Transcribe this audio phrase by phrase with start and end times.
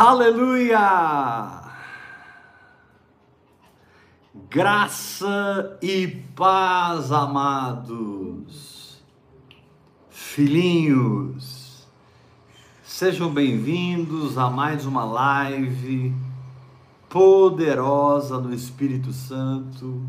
[0.00, 1.60] Aleluia!
[4.48, 9.02] Graça e paz, amados,
[10.08, 11.84] filhinhos,
[12.84, 16.14] sejam bem-vindos a mais uma live
[17.08, 20.06] poderosa no Espírito Santo.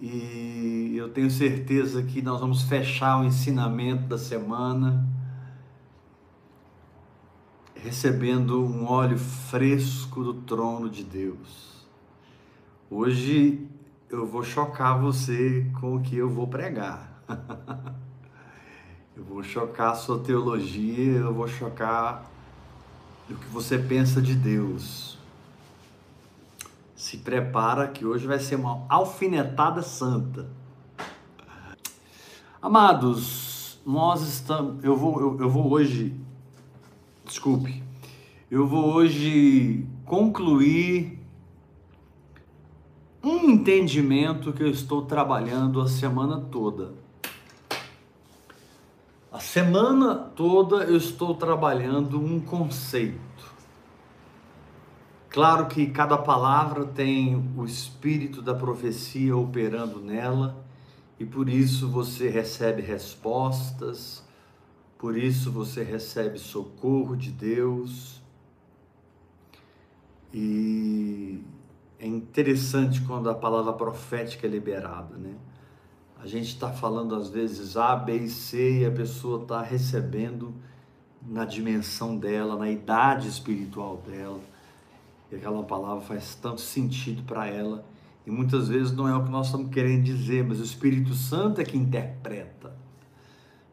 [0.00, 5.17] E eu tenho certeza que nós vamos fechar o ensinamento da semana
[7.88, 11.86] recebendo um óleo fresco do trono de Deus.
[12.90, 13.66] Hoje
[14.10, 17.22] eu vou chocar você com o que eu vou pregar.
[19.16, 22.30] eu vou chocar a sua teologia, eu vou chocar
[23.30, 25.16] o que você pensa de Deus.
[26.94, 30.46] Se prepara que hoje vai ser uma alfinetada santa.
[32.60, 34.84] Amados, nós estamos.
[34.84, 36.27] Eu vou, eu, eu vou hoje
[37.28, 37.82] desculpe,
[38.50, 41.18] eu vou hoje concluir
[43.22, 46.94] um entendimento que eu estou trabalhando a semana toda.
[49.30, 53.18] A semana toda eu estou trabalhando um conceito.
[55.28, 60.64] Claro que cada palavra tem o espírito da profecia operando nela,
[61.20, 64.26] e por isso você recebe respostas,
[64.98, 68.20] por isso você recebe socorro de Deus.
[70.34, 71.40] E
[72.00, 75.36] é interessante quando a palavra profética é liberada, né?
[76.20, 80.52] A gente está falando às vezes A, B e C e a pessoa está recebendo
[81.24, 84.40] na dimensão dela, na idade espiritual dela.
[85.30, 87.86] E aquela palavra faz tanto sentido para ela.
[88.26, 91.60] E muitas vezes não é o que nós estamos querendo dizer, mas o Espírito Santo
[91.60, 92.77] é que interpreta.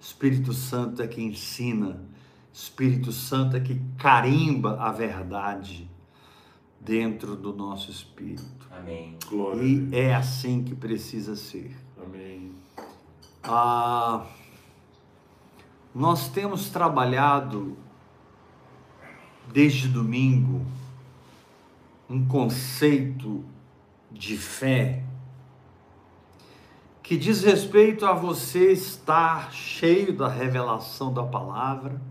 [0.05, 1.99] Espírito Santo é que ensina,
[2.53, 5.89] Espírito Santo é que carimba a verdade
[6.79, 8.69] dentro do nosso espírito.
[8.69, 9.17] Amém.
[9.27, 11.75] Glória e é assim que precisa ser.
[11.99, 12.51] Amém.
[13.41, 14.27] Ah,
[15.93, 17.75] nós temos trabalhado
[19.51, 20.63] desde domingo
[22.07, 23.43] um conceito
[24.11, 25.03] de fé
[27.05, 32.01] que diz respeito a você estar cheio da revelação da palavra,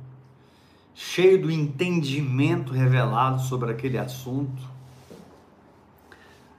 [0.94, 4.62] cheio do entendimento revelado sobre aquele assunto,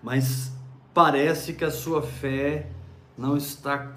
[0.04, 0.52] mas
[0.94, 2.70] parece que a sua fé
[3.18, 3.94] não está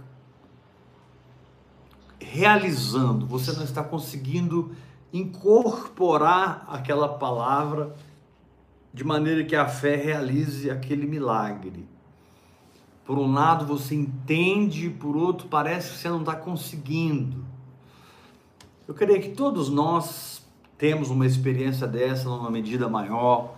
[2.20, 4.70] realizando, você não está conseguindo
[5.12, 7.92] incorporar aquela palavra
[8.94, 11.97] de maneira que a fé realize aquele milagre.
[13.08, 17.42] Por um lado você entende, por outro parece que você não está conseguindo.
[18.86, 20.46] Eu creio que todos nós
[20.76, 23.56] temos uma experiência dessa numa medida maior,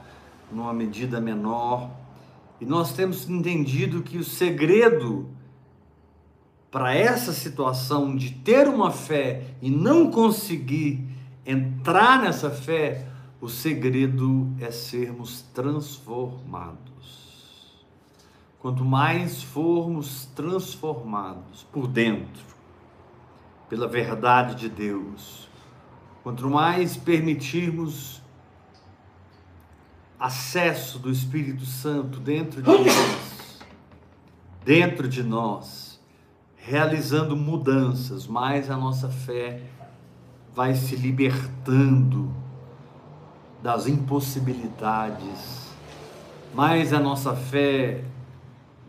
[0.52, 1.90] numa medida menor,
[2.60, 5.28] e nós temos entendido que o segredo
[6.70, 11.04] para essa situação de ter uma fé e não conseguir
[11.44, 13.04] entrar nessa fé,
[13.40, 16.89] o segredo é sermos transformados.
[18.60, 22.44] Quanto mais formos transformados por dentro,
[23.70, 25.48] pela verdade de Deus,
[26.22, 28.20] quanto mais permitirmos
[30.18, 33.60] acesso do Espírito Santo dentro de nós,
[34.62, 35.98] dentro de nós,
[36.56, 39.62] realizando mudanças, mais a nossa fé
[40.54, 42.30] vai se libertando
[43.62, 45.70] das impossibilidades,
[46.54, 48.04] mais a nossa fé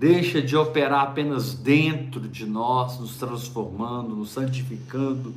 [0.02, 5.32] deixa de operar apenas dentro de nós, nos transformando, nos santificando,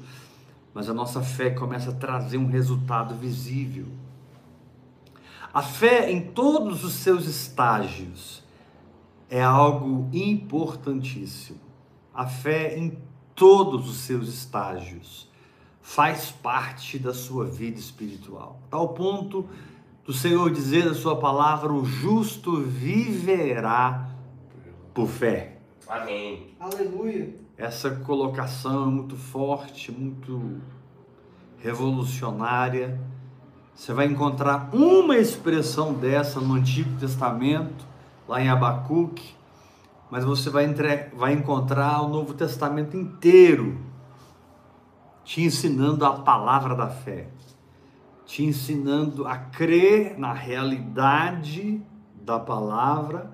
[0.72, 3.84] mas a nossa fé começa a trazer um resultado visível.
[5.53, 8.42] A fé em todos os seus estágios
[9.28, 11.60] é algo importantíssimo.
[12.14, 12.97] A fé em
[13.34, 15.28] todos os seus estágios
[15.82, 18.58] faz parte da sua vida espiritual.
[18.70, 19.47] Tal ponto
[20.06, 24.14] do Senhor dizer na sua palavra: o justo viverá
[24.94, 25.58] por fé.
[25.88, 26.54] Amém.
[26.58, 27.34] Aleluia.
[27.58, 30.60] Essa colocação é muito forte, muito
[31.58, 33.00] revolucionária.
[33.74, 37.84] Você vai encontrar uma expressão dessa no Antigo Testamento,
[38.28, 39.34] lá em Abacuque,
[40.10, 41.10] mas você vai, entre...
[41.16, 43.78] vai encontrar o Novo Testamento inteiro
[45.24, 47.28] te ensinando a palavra da fé,
[48.26, 51.82] te ensinando a crer na realidade
[52.14, 53.32] da palavra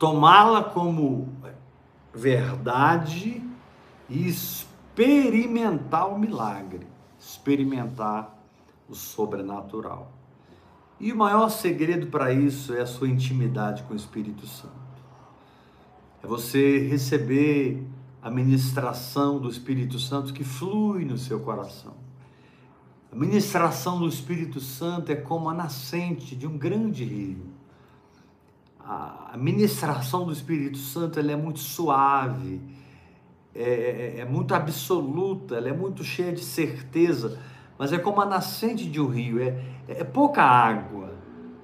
[0.00, 1.28] tomá-la como
[2.12, 3.46] verdade
[4.08, 6.86] e experimentar o milagre,
[7.18, 8.34] experimentar
[8.88, 10.10] o sobrenatural.
[10.98, 14.72] E o maior segredo para isso é a sua intimidade com o Espírito Santo.
[16.22, 17.86] É você receber
[18.22, 21.94] a ministração do Espírito Santo que flui no seu coração.
[23.12, 27.49] A ministração do Espírito Santo é como a nascente de um grande rio.
[28.92, 32.60] A ministração do Espírito Santo ela é muito suave,
[33.54, 37.38] é, é, é muito absoluta, ela é muito cheia de certeza,
[37.78, 39.40] mas é como a nascente de um rio.
[39.40, 41.14] É, é pouca água,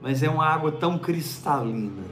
[0.01, 2.05] mas é uma água tão cristalina,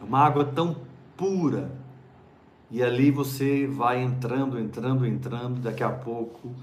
[0.00, 0.76] é uma água tão
[1.14, 1.70] pura.
[2.70, 6.54] E ali você vai entrando, entrando, entrando, daqui a pouco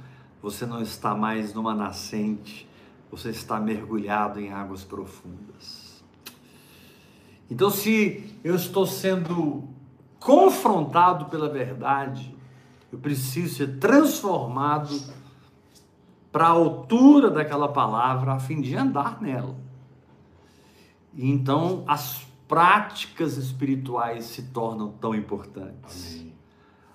[0.41, 2.67] você não está mais numa nascente,
[3.11, 5.80] você está mergulhado em águas profundas.
[7.51, 9.67] Então, se eu estou sendo
[10.17, 12.33] confrontado pela verdade,
[12.89, 14.97] eu preciso ser transformado
[16.31, 19.57] para a altura daquela palavra a fim de andar nela.
[21.13, 26.13] E então as práticas espirituais se tornam tão importantes.
[26.13, 26.33] Amém.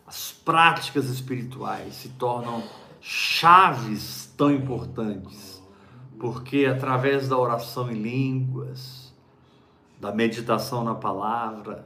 [0.06, 2.62] As práticas espirituais se tornam
[2.98, 5.62] chaves tão importantes,
[6.18, 8.95] porque através da oração em línguas,
[10.00, 11.84] da meditação na palavra,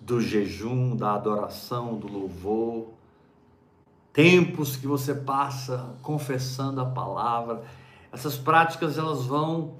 [0.00, 2.88] do jejum, da adoração, do louvor,
[4.12, 7.62] tempos que você passa confessando a palavra,
[8.12, 9.74] essas práticas elas vão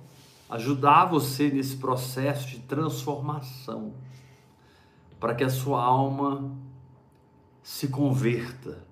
[0.48, 3.92] ajudar você nesse processo de transformação,
[5.18, 6.50] para que a sua alma
[7.62, 8.84] se converta,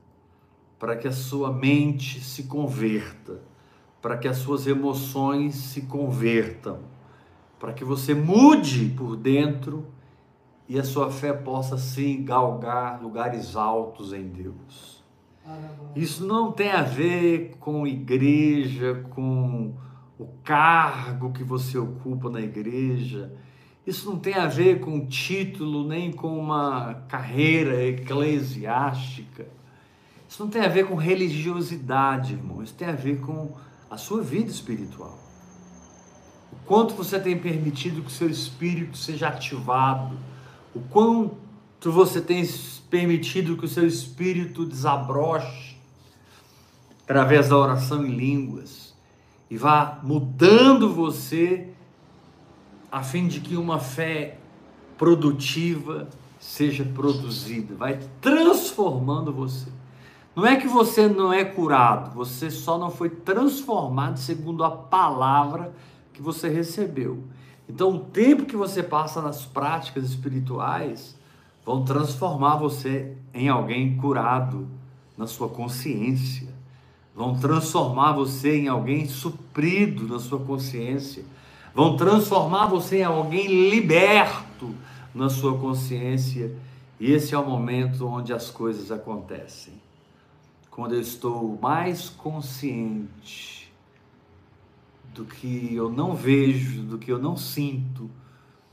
[0.79, 3.41] para que a sua mente se converta,
[4.01, 6.81] para que as suas emoções se convertam,
[7.59, 9.87] para que você mude por dentro
[10.69, 15.03] e a sua fé possa se galgar lugares altos em Deus.
[15.97, 19.73] Isso não tem a ver com igreja, com
[20.19, 23.33] o cargo que você ocupa na igreja.
[23.87, 29.49] Isso não tem a ver com título nem com uma carreira eclesiástica.
[30.29, 32.63] Isso não tem a ver com religiosidade, irmão.
[32.63, 33.51] Isso tem a ver com
[33.91, 35.19] a sua vida espiritual.
[36.69, 40.19] Quanto você tem permitido que o seu espírito seja ativado.
[40.75, 42.47] O quanto você tem
[42.91, 45.79] permitido que o seu espírito desabroche
[47.05, 48.95] através da oração em línguas
[49.51, 51.73] e vá mudando você
[52.93, 54.37] a fim de que uma fé
[54.99, 56.07] produtiva
[56.39, 59.71] seja produzida, vai transformando você.
[60.37, 65.73] Não é que você não é curado, você só não foi transformado segundo a palavra
[66.19, 67.23] que você recebeu.
[67.69, 71.17] Então, o tempo que você passa nas práticas espirituais
[71.65, 74.67] vão transformar você em alguém curado
[75.17, 76.49] na sua consciência,
[77.15, 81.25] vão transformar você em alguém suprido na sua consciência,
[81.73, 84.75] vão transformar você em alguém liberto
[85.15, 86.53] na sua consciência.
[86.99, 89.75] E esse é o momento onde as coisas acontecem.
[90.69, 93.58] Quando eu estou mais consciente
[95.15, 98.11] do que eu não vejo, do que eu não sinto,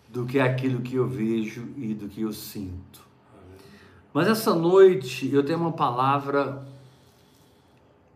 [0.10, 3.06] do que aquilo que eu vejo e do que eu sinto.
[4.14, 6.66] Mas essa noite eu tenho uma palavra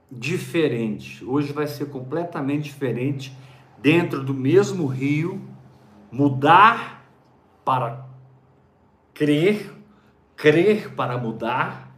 [0.09, 1.23] diferente.
[1.25, 3.35] Hoje vai ser completamente diferente
[3.77, 5.41] dentro do mesmo rio,
[6.11, 7.05] mudar
[7.65, 8.05] para
[9.13, 9.73] crer,
[10.35, 11.93] crer para mudar.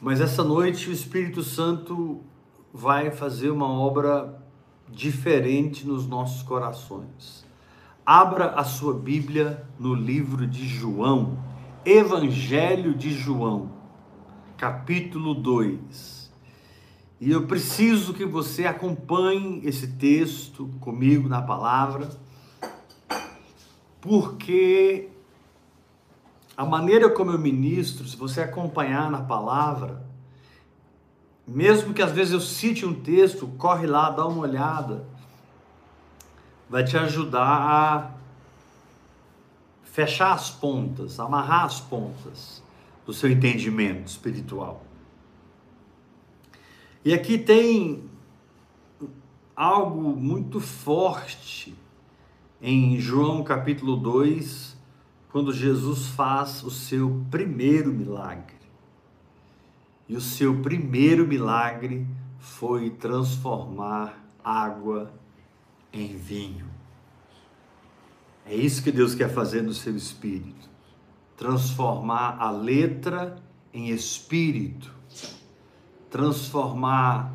[0.00, 2.22] Mas essa noite o Espírito Santo
[2.76, 4.36] vai fazer uma obra
[4.88, 7.46] diferente nos nossos corações.
[8.04, 11.38] Abra a sua Bíblia no livro de João,
[11.86, 13.70] Evangelho de João,
[14.56, 16.32] capítulo 2.
[17.20, 22.10] E eu preciso que você acompanhe esse texto comigo na palavra,
[24.00, 25.10] porque
[26.56, 30.03] a maneira como eu ministro, se você acompanhar na palavra,
[31.46, 35.06] mesmo que às vezes eu cite um texto, corre lá, dá uma olhada.
[36.68, 38.10] Vai te ajudar a
[39.84, 42.62] fechar as pontas, amarrar as pontas
[43.06, 44.82] do seu entendimento espiritual.
[47.04, 48.08] E aqui tem
[49.54, 51.76] algo muito forte
[52.60, 54.74] em João capítulo 2,
[55.30, 58.53] quando Jesus faz o seu primeiro milagre.
[60.08, 62.06] E o seu primeiro milagre
[62.38, 65.12] foi transformar água
[65.92, 66.66] em vinho.
[68.44, 70.68] É isso que Deus quer fazer no seu espírito.
[71.36, 73.36] Transformar a letra
[73.72, 74.92] em espírito.
[76.10, 77.34] transformar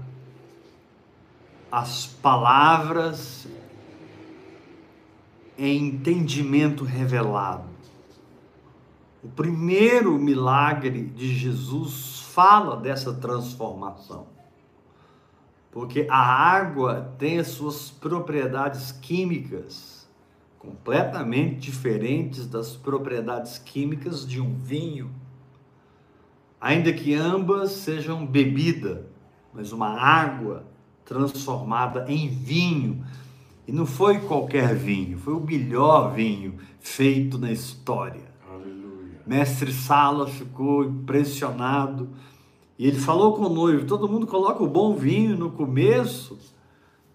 [1.70, 3.46] as palavras
[5.58, 7.68] em entendimento revelado.
[9.22, 14.28] O primeiro milagre de Jesus fala dessa transformação.
[15.72, 20.08] Porque a água tem as suas propriedades químicas
[20.58, 25.10] completamente diferentes das propriedades químicas de um vinho.
[26.60, 29.06] Ainda que ambas sejam bebida,
[29.54, 30.66] mas uma água
[31.06, 33.06] transformada em vinho.
[33.68, 38.29] E não foi qualquer vinho, foi o melhor vinho feito na história.
[39.30, 42.10] Mestre Sala ficou impressionado
[42.80, 46.36] e ele falou com o noivo: todo mundo coloca o bom vinho no começo,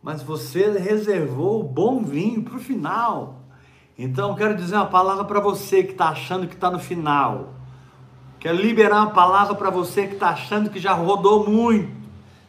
[0.00, 3.40] mas você reservou o bom vinho para o final.
[3.98, 7.54] Então, eu quero dizer uma palavra para você que está achando que está no final.
[8.38, 11.90] Quero liberar uma palavra para você que está achando que já rodou muito.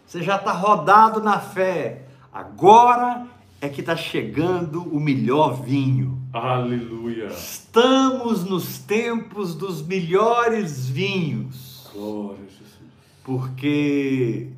[0.05, 2.07] Você já está rodado na fé.
[2.31, 3.25] Agora
[3.61, 6.21] é que está chegando o melhor vinho.
[6.31, 7.27] Aleluia.
[7.27, 11.89] Estamos nos tempos dos melhores vinhos.
[11.93, 12.79] Glória a Jesus.
[13.23, 14.51] Porque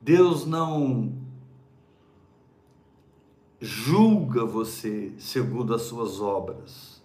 [0.00, 1.12] Deus não
[3.60, 7.00] julga você segundo as suas obras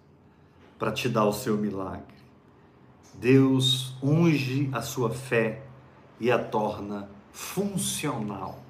[0.80, 2.18] para te dar o seu milagre.
[3.14, 5.64] Deus unge a sua fé
[6.20, 8.64] e a torna funcional.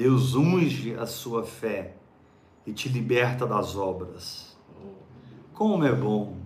[0.00, 1.92] Deus unge a sua fé
[2.66, 4.56] e te liberta das obras.
[5.52, 6.38] Como é bom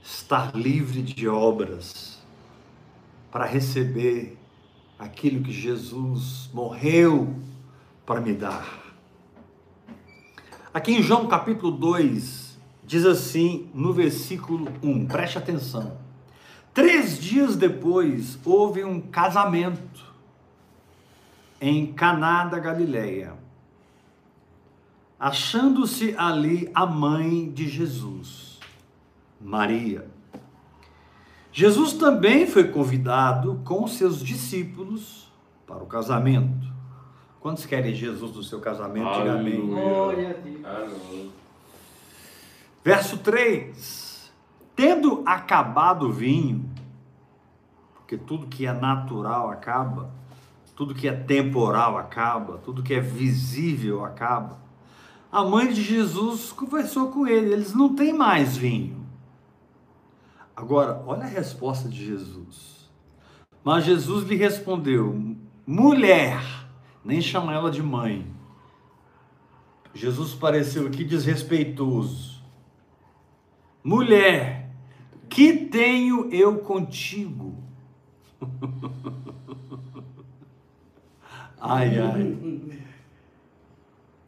[0.00, 2.22] estar livre de obras
[3.32, 4.38] para receber
[4.96, 7.34] aquilo que Jesus morreu
[8.06, 8.84] para me dar.
[10.72, 15.98] Aqui em João capítulo 2, diz assim no versículo 1, preste atenção.
[16.72, 20.07] Três dias depois houve um casamento
[21.60, 23.34] em Caná da Galileia,
[25.18, 28.60] achando-se ali a mãe de Jesus,
[29.40, 30.08] Maria.
[31.52, 35.28] Jesus também foi convidado com seus discípulos
[35.66, 36.68] para o casamento.
[37.40, 39.12] Quantos querem Jesus no seu casamento?
[39.18, 39.66] Diga amém.
[39.66, 41.30] Glória a Deus.
[42.84, 44.32] Verso 3:
[44.74, 46.68] Tendo acabado o vinho,
[47.94, 50.10] porque tudo que é natural acaba,
[50.78, 54.60] tudo que é temporal acaba, tudo que é visível acaba.
[55.30, 59.04] A mãe de Jesus conversou com ele, eles não têm mais vinho.
[60.54, 62.88] Agora, olha a resposta de Jesus.
[63.64, 65.34] Mas Jesus lhe respondeu:
[65.66, 66.40] mulher,
[67.04, 68.24] nem chama ela de mãe.
[69.92, 72.40] Jesus pareceu aqui desrespeitoso.
[73.82, 74.70] Mulher,
[75.28, 77.56] que tenho eu contigo?
[81.60, 82.78] Ai, ai.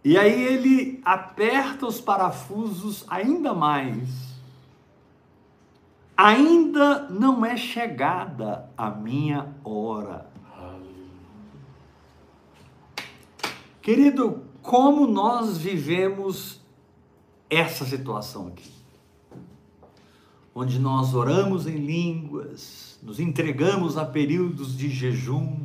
[0.03, 4.31] E aí ele aperta os parafusos ainda mais.
[6.17, 10.29] Ainda não é chegada a minha hora.
[13.81, 16.61] Querido, como nós vivemos
[17.49, 18.71] essa situação aqui?
[20.55, 25.65] Onde nós oramos em línguas, nos entregamos a períodos de jejum,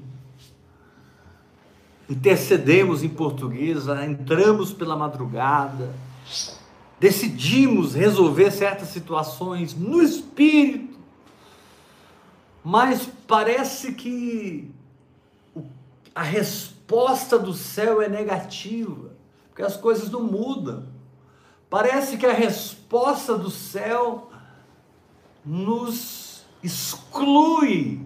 [2.09, 5.93] intercedemos em português, entramos pela madrugada,
[6.99, 10.99] decidimos resolver certas situações no espírito,
[12.63, 14.71] mas parece que
[16.13, 19.11] a resposta do céu é negativa,
[19.49, 20.87] porque as coisas não mudam.
[21.69, 24.29] Parece que a resposta do céu
[25.43, 28.01] nos exclui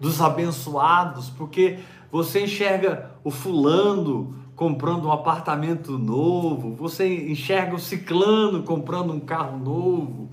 [0.00, 1.78] dos abençoados, porque
[2.12, 9.58] você enxerga o fulano comprando um apartamento novo, você enxerga o ciclano comprando um carro
[9.58, 10.30] novo,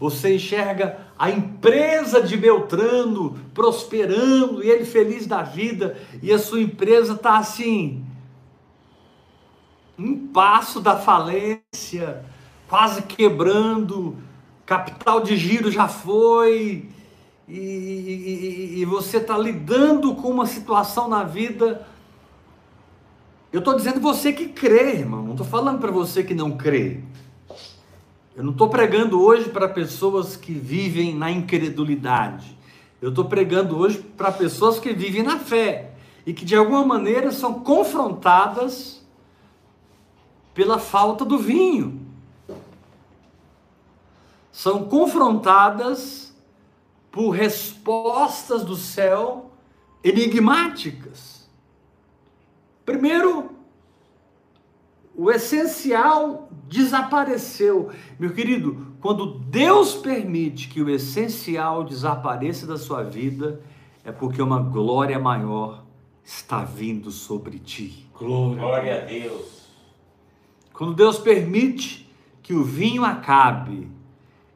[0.00, 6.62] você enxerga a empresa de Beltrano prosperando e ele feliz da vida, e a sua
[6.62, 8.02] empresa está assim,
[9.98, 12.24] um passo da falência,
[12.66, 14.16] quase quebrando,
[14.64, 16.88] capital de giro já foi,
[17.48, 21.86] e, e, você está lidando com uma situação na vida.
[23.50, 25.22] Eu estou dizendo você que crê, irmão.
[25.22, 27.00] Não estou falando para você que não crê.
[28.36, 32.56] Eu não estou pregando hoje para pessoas que vivem na incredulidade.
[33.00, 35.92] Eu estou pregando hoje para pessoas que vivem na fé
[36.26, 39.02] e que de alguma maneira são confrontadas
[40.52, 41.98] pela falta do vinho.
[44.52, 46.27] São confrontadas
[47.10, 49.50] por respostas do céu
[50.02, 51.48] enigmáticas.
[52.84, 53.50] Primeiro,
[55.14, 57.90] o essencial desapareceu.
[58.18, 63.60] Meu querido, quando Deus permite que o essencial desapareça da sua vida,
[64.04, 65.84] é porque uma glória maior
[66.24, 68.06] está vindo sobre ti.
[68.16, 69.68] Glória, Glória a Deus.
[70.72, 72.08] Quando Deus permite
[72.42, 73.90] que o vinho acabe,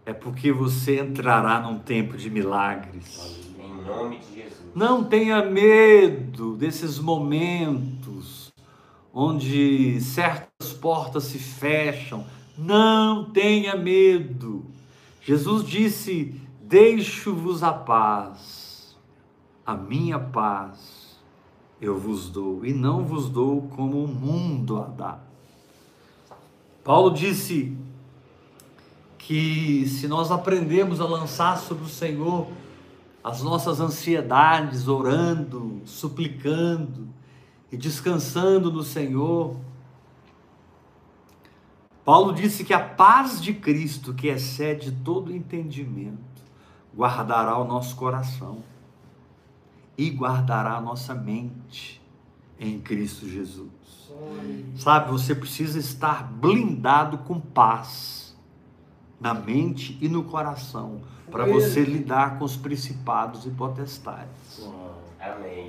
[0.04, 3.40] é porque você entrará num tempo de milagres.
[3.59, 4.71] Em nome de Jesus.
[4.75, 8.52] Não tenha medo desses momentos
[9.12, 12.25] onde certas portas se fecham.
[12.56, 14.66] Não tenha medo.
[15.21, 18.97] Jesus disse: Deixo-vos a paz,
[19.64, 21.02] a minha paz
[21.80, 25.18] eu vos dou, e não vos dou como o mundo a dá.
[26.85, 27.76] Paulo disse
[29.26, 32.49] que se nós aprendemos a lançar sobre o Senhor
[33.23, 37.07] as nossas ansiedades, orando, suplicando
[37.71, 39.57] e descansando no Senhor,
[42.05, 46.19] Paulo disse que a paz de Cristo, que excede todo entendimento,
[46.93, 48.59] guardará o nosso coração
[49.97, 52.02] e guardará a nossa mente
[52.59, 53.71] em Cristo Jesus.
[54.75, 58.22] Sabe, você precisa estar blindado com paz
[59.23, 61.00] na mente e no coração
[61.31, 64.69] para você lidar com os principados e potestades,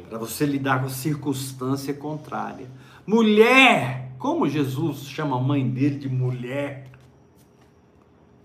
[0.09, 2.67] para você lidar com a circunstância contrária.
[3.05, 6.89] Mulher, como Jesus chama a mãe dele de mulher?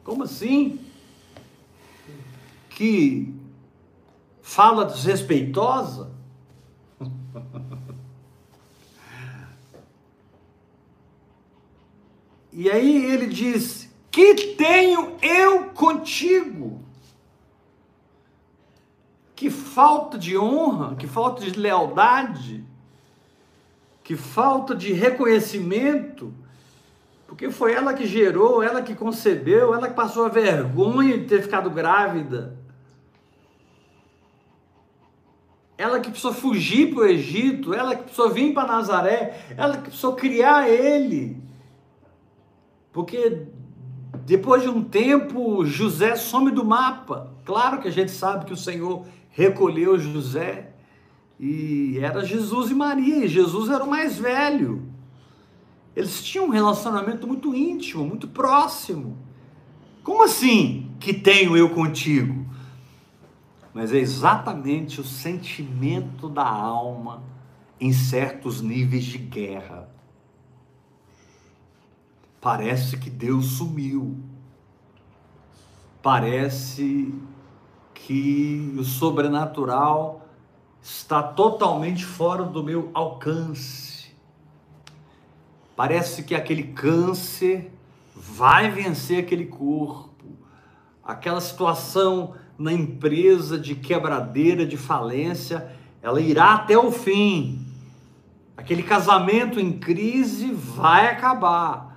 [0.05, 0.79] Como assim?
[2.69, 3.35] Que
[4.43, 6.11] fala desrespeitosa?
[12.51, 16.83] E aí ele diz: Que tenho eu contigo?
[19.35, 22.65] Que falta de honra, que falta de lealdade,
[24.03, 26.35] que falta de reconhecimento,
[27.29, 31.43] porque foi ela que gerou, ela que concebeu, ela que passou a vergonha de ter
[31.43, 32.57] ficado grávida.
[35.77, 39.83] Ela que precisou fugir para o Egito, ela que precisou vir para Nazaré, ela que
[39.83, 41.41] precisou criar ele.
[42.91, 43.47] Porque
[44.29, 47.33] depois de um tempo, José some do mapa.
[47.47, 50.75] Claro que a gente sabe que o Senhor recolheu José
[51.41, 54.83] e era Jesus e Maria, e Jesus era o mais velho.
[55.97, 59.17] Eles tinham um relacionamento muito íntimo, muito próximo.
[60.03, 62.45] Como assim que tenho eu contigo?
[63.73, 67.23] Mas é exatamente o sentimento da alma
[67.81, 69.89] em certos níveis de guerra.
[72.41, 74.17] Parece que Deus sumiu.
[76.03, 77.13] Parece
[77.95, 80.27] que o sobrenatural
[80.81, 84.13] está totalmente fora do meu alcance.
[85.75, 87.73] Parece que aquele câncer
[88.15, 90.09] vai vencer aquele corpo.
[91.05, 95.71] Aquela situação na empresa de quebradeira, de falência,
[96.03, 97.65] ela irá até o fim.
[98.57, 101.88] Aquele casamento em crise vai acabar.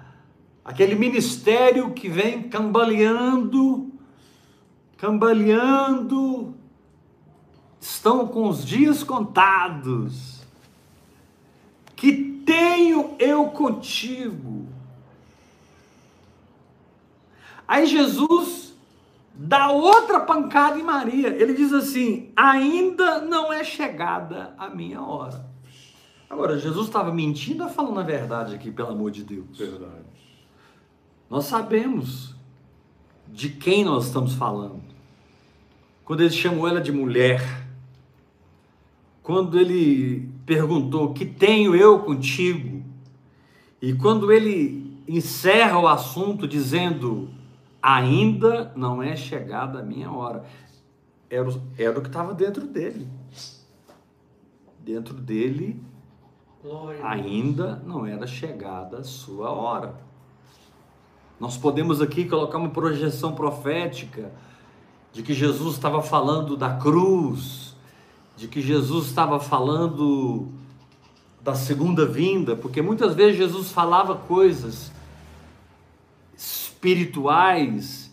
[0.63, 3.91] Aquele ministério que vem cambaleando,
[4.97, 6.56] cambaleando,
[7.80, 10.41] estão com os dias contados.
[11.95, 12.13] Que
[12.45, 14.67] tenho eu contigo.
[17.67, 18.76] Aí Jesus
[19.34, 21.30] dá outra pancada em Maria.
[21.30, 25.50] Ele diz assim: ainda não é chegada a minha hora.
[26.30, 29.58] Agora, Jesus estava mentindo ou falando a verdade aqui, pelo amor de Deus?
[29.58, 30.01] Verdade.
[31.32, 32.36] Nós sabemos
[33.30, 34.82] de quem nós estamos falando.
[36.04, 37.65] Quando ele chamou ela de mulher,
[39.24, 42.84] quando ele perguntou: Que tenho eu contigo?
[43.82, 47.30] E quando ele encerra o assunto dizendo:
[47.82, 50.44] Ainda não é chegada a minha hora.
[51.30, 53.08] Era, o- era o que estava dentro dele.
[54.84, 55.82] Dentro dele
[56.62, 57.00] Glória.
[57.08, 60.11] ainda não era chegada a sua hora.
[61.41, 64.32] Nós podemos aqui colocar uma projeção profética
[65.12, 67.75] de que Jesus estava falando da cruz,
[68.38, 70.49] de que Jesus estava falando
[71.41, 74.91] da segunda vinda, porque muitas vezes Jesus falava coisas
[76.38, 78.12] espirituais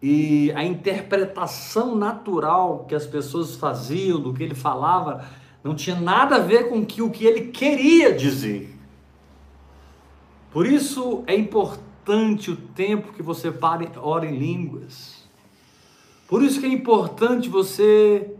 [0.00, 5.24] e a interpretação natural que as pessoas faziam do que ele falava
[5.64, 8.72] não tinha nada a ver com o que ele queria dizer.
[10.52, 15.28] Por isso é importante o tempo que você pare, ora em línguas.
[16.26, 18.34] Por isso que é importante você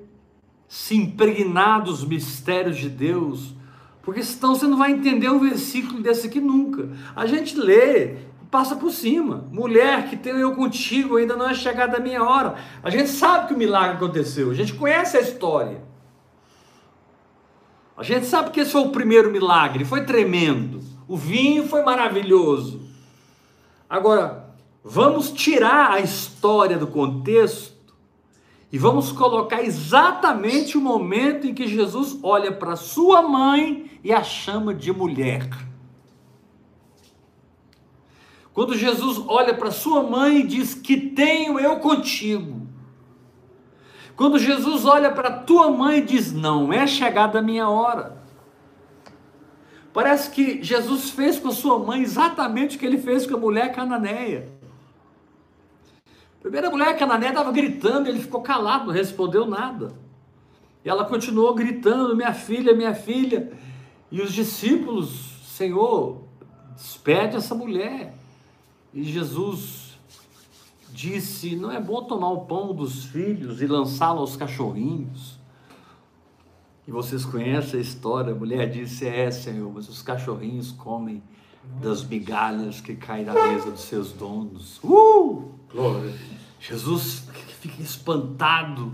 [0.69, 3.55] se impregnar dos mistérios de Deus,
[4.03, 6.91] porque senão você não vai entender um versículo desse aqui nunca.
[7.17, 8.17] A gente lê,
[8.51, 9.47] passa por cima.
[9.51, 12.57] Mulher que tem eu contigo, ainda não é chegada a minha hora.
[12.83, 15.83] A gente sabe que o milagre aconteceu, a gente conhece a história.
[17.97, 20.81] A gente sabe que esse foi o primeiro milagre, foi tremendo.
[21.09, 22.88] O vinho foi maravilhoso.
[23.89, 27.95] Agora, vamos tirar a história do contexto
[28.71, 34.23] e vamos colocar exatamente o momento em que Jesus olha para sua mãe e a
[34.23, 35.49] chama de mulher.
[38.53, 42.67] Quando Jesus olha para sua mãe e diz: Que tenho eu contigo.
[44.17, 48.18] Quando Jesus olha para tua mãe e diz: Não é chegada a minha hora.
[49.99, 53.41] Parece que Jesus fez com a sua mãe exatamente o que ele fez com a
[53.41, 54.49] mulher cananeia.
[56.07, 59.93] A primeira mulher cananeia estava gritando, ele ficou calado, não respondeu nada.
[60.85, 63.53] E ela continuou gritando: Minha filha, minha filha.
[64.09, 66.23] E os discípulos, Senhor,
[66.77, 68.15] despede essa mulher.
[68.95, 69.99] E Jesus
[70.93, 75.38] disse: Não é bom tomar o pão dos filhos e lançá-lo aos cachorrinhos.
[76.89, 78.33] E vocês conhecem a história.
[78.33, 81.23] A mulher disse: É, Senhor, mas os cachorrinhos comem
[81.83, 84.81] das migalhas que caem da mesa dos seus donos.
[84.83, 85.53] Uh!
[85.71, 86.15] Glória.
[86.59, 87.29] Jesus
[87.61, 88.91] fica espantado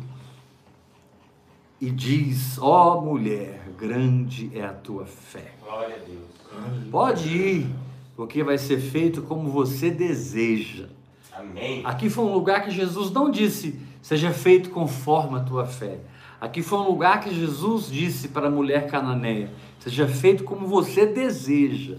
[1.80, 5.52] e diz: Ó oh, mulher, grande é a tua fé.
[5.62, 6.90] Glória a Deus.
[6.90, 7.70] Pode ir,
[8.16, 10.88] porque vai ser feito como você deseja.
[11.32, 11.82] Amém.
[11.84, 16.00] Aqui foi um lugar que Jesus não disse: seja feito conforme a tua fé.
[16.44, 21.06] Aqui foi um lugar que Jesus disse para a mulher cananeia: seja feito como você
[21.06, 21.96] deseja.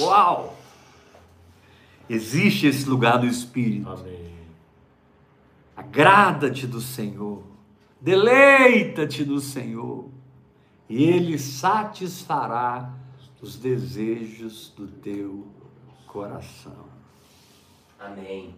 [0.00, 0.56] Uau!
[2.08, 3.90] Existe esse lugar do Espírito.
[3.90, 4.32] Amém.
[5.76, 7.42] Agrada-te do Senhor,
[8.00, 10.08] deleita-te do Senhor,
[10.88, 12.94] e Ele satisfará
[13.42, 15.46] os desejos do teu
[16.06, 16.86] coração.
[18.00, 18.54] Amém.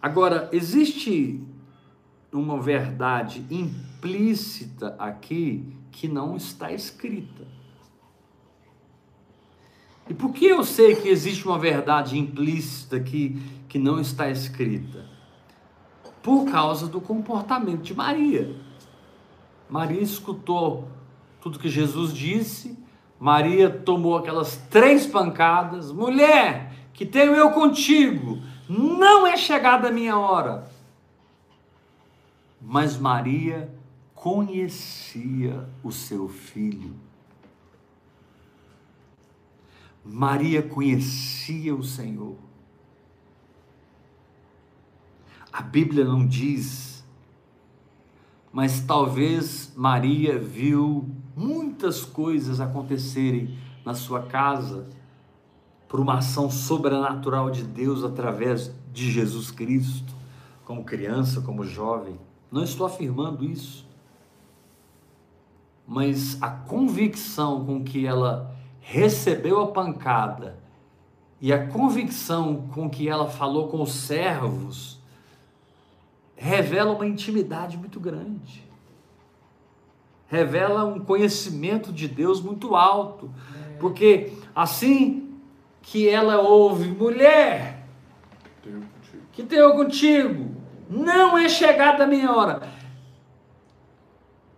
[0.00, 1.44] Agora, existe
[2.32, 7.46] uma verdade implícita aqui que não está escrita.
[10.08, 15.06] E por que eu sei que existe uma verdade implícita aqui que não está escrita?
[16.22, 18.56] Por causa do comportamento de Maria.
[19.68, 20.88] Maria escutou
[21.40, 22.76] tudo que Jesus disse,
[23.18, 28.38] Maria tomou aquelas três pancadas, mulher, que tenho eu contigo,
[28.68, 30.69] não é chegada a minha hora.
[32.72, 33.68] Mas Maria
[34.14, 36.94] conhecia o seu filho.
[40.04, 42.36] Maria conhecia o Senhor.
[45.52, 47.04] A Bíblia não diz,
[48.52, 54.88] mas talvez Maria viu muitas coisas acontecerem na sua casa
[55.88, 60.14] por uma ação sobrenatural de Deus através de Jesus Cristo,
[60.64, 62.29] como criança, como jovem.
[62.50, 63.86] Não estou afirmando isso.
[65.86, 70.58] Mas a convicção com que ela recebeu a pancada
[71.40, 75.00] e a convicção com que ela falou com os servos
[76.36, 78.64] revela uma intimidade muito grande.
[80.28, 83.30] Revela um conhecimento de Deus muito alto.
[83.78, 85.34] Porque assim
[85.82, 87.86] que ela ouve, mulher,
[88.62, 89.22] Tenho contigo.
[89.32, 90.56] que tenho contigo,
[90.90, 92.62] não é chegada a minha hora.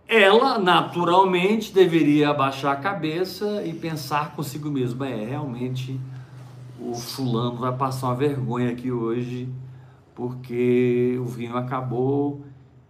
[0.07, 5.99] Ela, naturalmente, deveria abaixar a cabeça e pensar consigo mesma: é, realmente,
[6.79, 9.47] o fulano vai passar uma vergonha aqui hoje,
[10.15, 12.41] porque o vinho acabou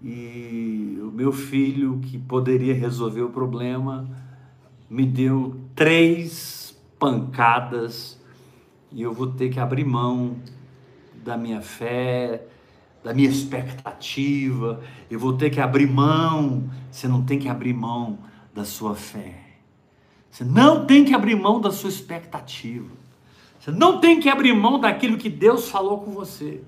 [0.01, 4.07] e o meu filho, que poderia resolver o problema,
[4.89, 8.19] me deu três pancadas
[8.91, 10.35] e eu vou ter que abrir mão
[11.23, 12.45] da minha fé,
[13.03, 16.69] da minha expectativa, eu vou ter que abrir mão.
[16.89, 18.19] Você não tem que abrir mão
[18.53, 19.39] da sua fé.
[20.31, 22.89] Você não tem que abrir mão da sua expectativa.
[23.59, 26.61] Você não tem que abrir mão daquilo que Deus falou com você,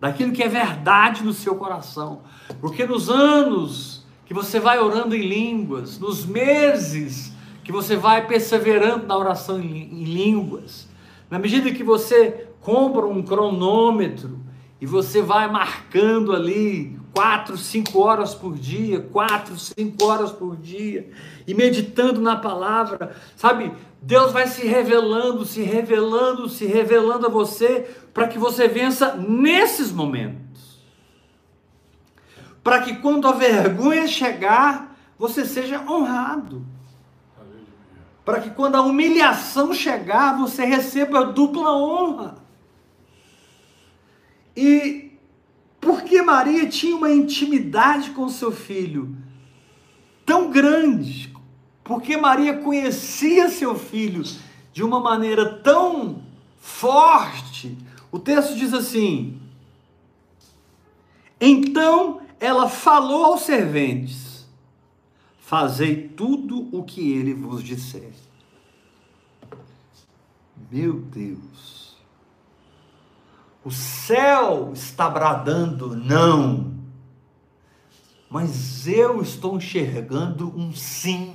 [0.00, 2.22] daquilo que é verdade no seu coração.
[2.60, 9.06] Porque nos anos que você vai orando em línguas, nos meses que você vai perseverando
[9.06, 10.88] na oração em línguas,
[11.30, 14.41] na medida que você compra um cronômetro
[14.82, 21.08] e você vai marcando ali quatro, cinco horas por dia, quatro, cinco horas por dia,
[21.46, 23.72] e meditando na palavra, sabe?
[24.02, 29.92] Deus vai se revelando, se revelando, se revelando a você, para que você vença nesses
[29.92, 30.82] momentos.
[32.64, 36.66] para que quando a vergonha chegar, você seja honrado.
[38.24, 42.41] Para que quando a humilhação chegar, você receba dupla honra.
[44.56, 45.12] E
[45.80, 49.16] porque Maria tinha uma intimidade com seu filho
[50.24, 51.34] tão grande,
[51.82, 54.22] porque Maria conhecia seu filho
[54.72, 56.22] de uma maneira tão
[56.58, 57.76] forte,
[58.10, 59.40] o texto diz assim:
[61.40, 64.46] Então ela falou aos serventes:
[65.38, 68.12] Fazei tudo o que ele vos disser.
[70.70, 71.81] Meu Deus.
[73.64, 76.72] O céu está bradando não.
[78.28, 81.34] Mas eu estou enxergando um sim.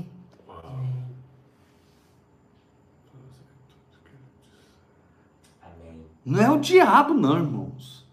[6.25, 8.05] Não é o diabo, não, irmãos.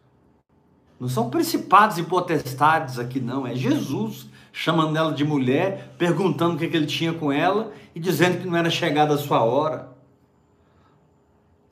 [1.00, 3.44] Não são principados e potestades aqui, não.
[3.44, 7.98] É Jesus chamando ela de mulher, perguntando o que, que ele tinha com ela e
[7.98, 9.93] dizendo que não era chegada a sua hora.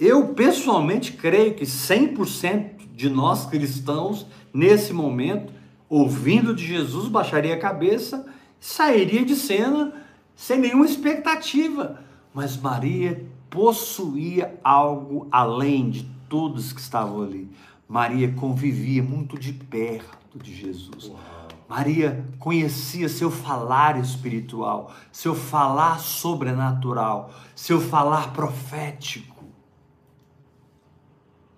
[0.05, 5.53] Eu pessoalmente creio que 100% de nós cristãos, nesse momento,
[5.89, 8.27] ouvindo de Jesus, baixaria a cabeça
[8.59, 9.93] sairia de cena
[10.35, 12.01] sem nenhuma expectativa.
[12.35, 17.49] Mas Maria possuía algo além de todos que estavam ali.
[17.89, 21.05] Maria convivia muito de perto de Jesus.
[21.05, 21.21] Uau.
[21.69, 29.32] Maria conhecia seu falar espiritual, seu falar sobrenatural, seu falar profético.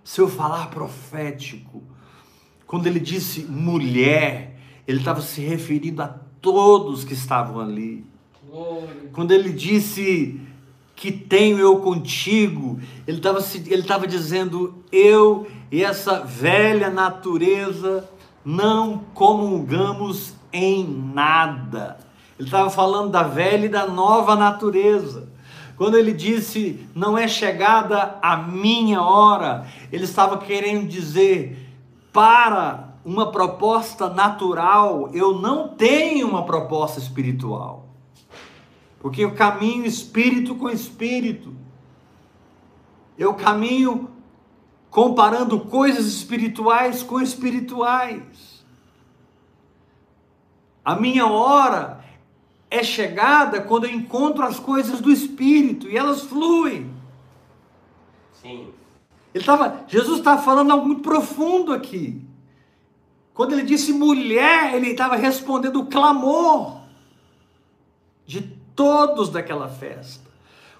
[0.04, 1.82] Seu falar profético.
[2.66, 6.08] Quando ele disse mulher, ele estava se referindo a
[6.40, 8.04] todos que estavam ali.
[9.12, 10.40] Quando ele disse
[10.94, 12.78] que tenho eu contigo.
[13.06, 18.08] Ele estava ele estava dizendo eu e essa velha natureza
[18.44, 21.98] não comungamos em nada.
[22.38, 25.28] Ele estava falando da velha e da nova natureza.
[25.76, 31.68] Quando ele disse não é chegada a minha hora, ele estava querendo dizer
[32.12, 37.88] para uma proposta natural, eu não tenho uma proposta espiritual.
[39.00, 41.54] Porque eu caminho espírito com espírito.
[43.18, 44.08] Eu caminho
[44.88, 48.64] comparando coisas espirituais com espirituais.
[50.84, 52.03] A minha hora
[52.70, 56.90] é chegada quando eu encontro as coisas do espírito e elas fluem.
[58.40, 58.68] Sim.
[59.32, 62.22] Ele tava, Jesus estava falando algo muito profundo aqui.
[63.32, 66.82] Quando ele disse mulher, ele estava respondendo o clamor
[68.24, 68.42] de
[68.76, 70.24] todos daquela festa.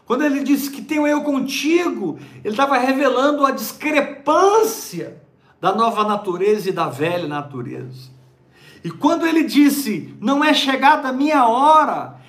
[0.06, 5.20] Quando ele disse que tenho eu contigo, ele estava revelando a discrepância
[5.60, 8.13] da nova natureza e da velha natureza.
[8.84, 12.20] E quando ele disse, não é chegada a minha hora,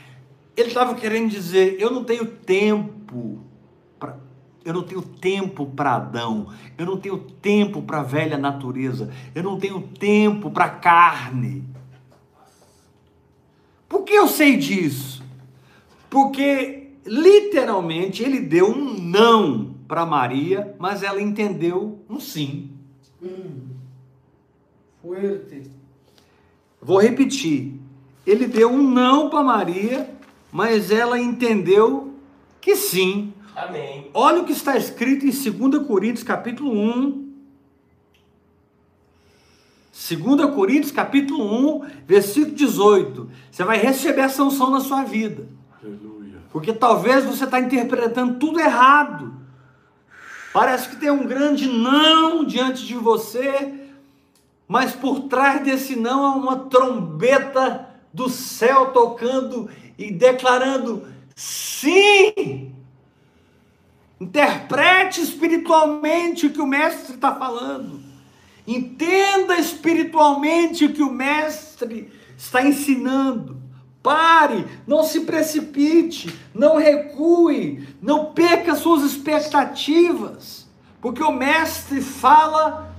[0.56, 3.42] ele estava querendo dizer, eu não tenho tempo
[4.00, 4.16] pra,
[4.64, 9.44] eu não tenho tempo para Adão, eu não tenho tempo para a velha natureza, eu
[9.44, 11.62] não tenho tempo para a carne.
[13.90, 15.22] Por que eu sei disso?
[16.10, 22.72] Porque literalmente ele deu um não para Maria, mas ela entendeu um sim.
[23.22, 23.60] Hum,
[26.86, 27.74] Vou repetir.
[28.28, 30.08] Ele deu um não para Maria,
[30.52, 32.14] mas ela entendeu
[32.62, 33.34] que sim.
[33.56, 34.12] Amém.
[34.14, 37.26] Olha o que está escrito em 2 Coríntios capítulo 1.
[39.92, 43.32] 2 Coríntios capítulo 1, versículo 18.
[43.50, 45.48] Você vai receber essa unção na sua vida.
[46.52, 49.34] Porque talvez você está interpretando tudo errado.
[50.54, 53.85] Parece que tem um grande não diante de você,
[54.68, 62.74] mas por trás desse não há uma trombeta do céu tocando e declarando sim.
[64.20, 68.00] Interprete espiritualmente o que o mestre está falando.
[68.66, 73.62] Entenda espiritualmente o que o mestre está ensinando.
[74.02, 80.68] Pare, não se precipite, não recue, não perca suas expectativas,
[81.02, 82.95] porque o mestre fala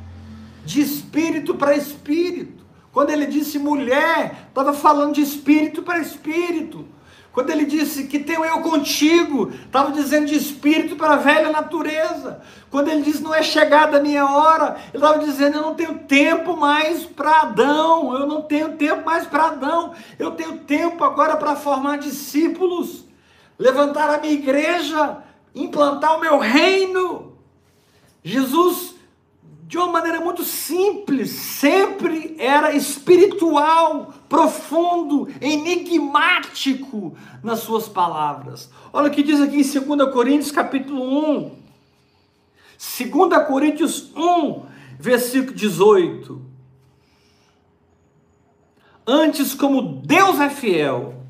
[0.66, 2.66] de espírito para espírito.
[2.92, 6.84] Quando ele disse mulher, estava falando de espírito para espírito.
[7.32, 12.40] Quando ele disse que tenho eu contigo, estava dizendo de espírito para a velha natureza.
[12.70, 15.98] Quando ele disse não é chegada a minha hora, ele estava dizendo eu não tenho
[16.00, 21.36] tempo mais para Adão, eu não tenho tempo mais para Adão, eu tenho tempo agora
[21.36, 23.04] para formar discípulos,
[23.58, 25.18] levantar a minha igreja,
[25.54, 27.36] implantar o meu reino.
[28.24, 28.95] Jesus
[29.66, 38.70] de uma maneira muito simples, sempre era espiritual, profundo, enigmático nas suas palavras.
[38.92, 41.56] Olha o que diz aqui em 2 Coríntios capítulo 1.
[42.78, 44.66] 2 Coríntios 1,
[45.00, 46.40] versículo 18.
[49.04, 51.24] Antes, como Deus é fiel,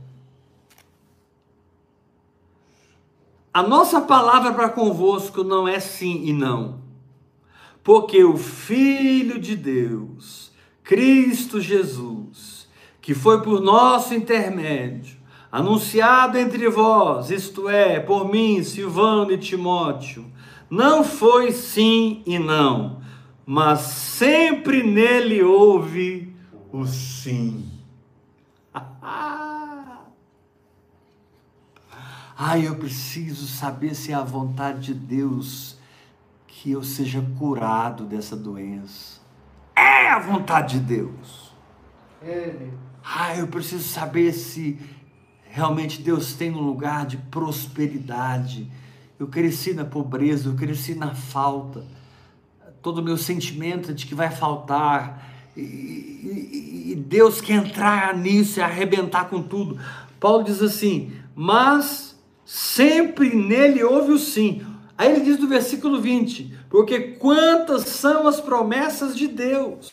[3.53, 6.86] a nossa palavra para convosco não é sim e não
[7.87, 10.51] porque o Filho de Deus,
[10.83, 12.69] Cristo Jesus,
[13.01, 15.17] que foi por nosso intermédio,
[15.53, 20.27] anunciado entre vós, isto é, por mim, Silvano e Timóteo,
[20.69, 23.01] não foi sim e não,
[23.47, 26.35] mas sempre nele houve
[26.73, 27.71] o sim.
[32.37, 35.76] Ai, eu preciso saber se é a vontade de Deus
[36.67, 39.21] que eu seja curado dessa doença.
[39.77, 41.53] É a vontade de Deus.
[42.21, 42.57] É.
[43.05, 44.77] Ah, eu preciso saber se
[45.49, 48.69] realmente Deus tem um lugar de prosperidade.
[49.17, 51.85] Eu cresci na pobreza, eu cresci na falta.
[52.83, 55.25] Todo o meu sentimento é de que vai faltar.
[55.57, 59.79] E, e, e Deus quer entrar nisso e arrebentar com tudo.
[60.19, 64.67] Paulo diz assim: mas sempre nele houve o sim.
[64.99, 69.91] Aí ele diz no versículo 20: porque quantas são as promessas de Deus,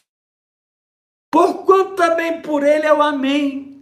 [1.31, 3.81] porquanto também por Ele é o Amém,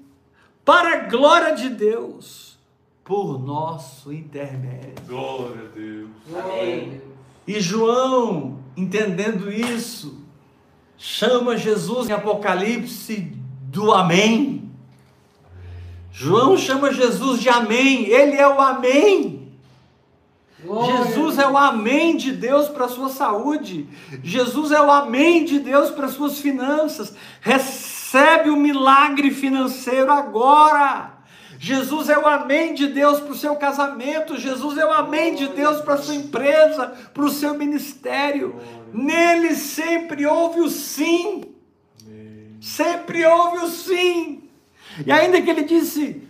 [0.63, 2.57] para a glória de Deus,
[3.03, 5.05] por nosso intermédio.
[5.07, 6.09] Glória a Deus.
[6.33, 7.01] Amém.
[7.47, 10.23] E João, entendendo isso,
[10.97, 14.69] chama Jesus em Apocalipse do Amém.
[16.11, 19.40] João chama Jesus de Amém, ele é o Amém.
[20.85, 23.87] Jesus é o amém de Deus para a sua saúde.
[24.23, 27.13] Jesus é o amém de Deus para as suas finanças.
[27.41, 31.21] Recebe o milagre financeiro agora.
[31.59, 34.37] Jesus é o amém de Deus para o seu casamento.
[34.37, 38.59] Jesus é o amém de Deus para a sua empresa, para o seu ministério.
[38.91, 41.43] Nele sempre houve o sim.
[42.59, 44.43] Sempre houve o sim.
[45.05, 46.27] E ainda que ele disse: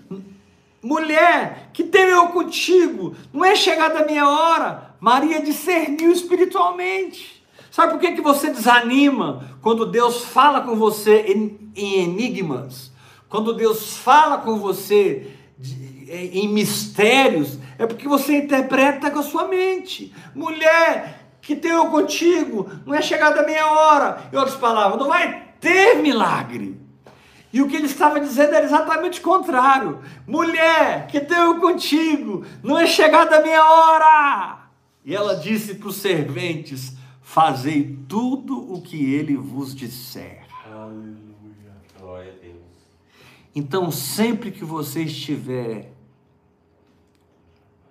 [0.84, 3.16] mulher, que tenho eu contigo?
[3.32, 4.96] Não é chegada a minha hora.
[5.00, 7.42] Maria discerniu espiritualmente.
[7.70, 12.92] Sabe por que, que você desanima quando Deus fala com você em, em enigmas?
[13.30, 19.48] Quando Deus fala com você de, em mistérios, é porque você interpreta com a sua
[19.48, 20.14] mente.
[20.36, 24.30] Mulher, que tenho contigo, não é chegada a minha hora.
[24.34, 26.81] Em outras palavras, não vai ter milagre.
[27.54, 30.00] E o que ele estava dizendo era exatamente o contrário.
[30.26, 34.70] Mulher, que tenho contigo, não é chegada a minha hora.
[35.04, 40.46] E ela disse para os serventes: Fazei tudo o que ele vos disser.
[40.66, 41.18] Aleluia.
[42.00, 42.56] Glória a Deus.
[43.54, 45.92] Então, sempre que você estiver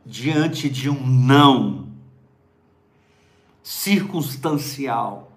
[0.05, 1.89] diante de um não
[3.63, 5.30] circunstancial,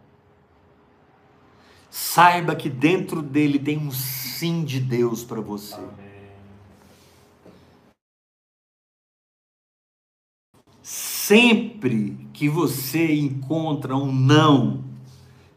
[1.93, 5.79] saiba que dentro dele tem um sim de Deus para você.
[10.81, 14.83] Sempre que você encontra um não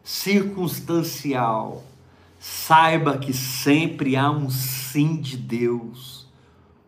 [0.03, 1.83] circunstancial,
[2.39, 6.27] saiba que sempre há um sim de Deus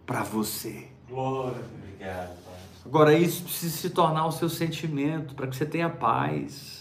[0.05, 0.89] para você.
[1.09, 2.38] Glória, obrigado.
[2.85, 6.78] Agora isso precisa se tornar o seu sentimento para que você tenha paz.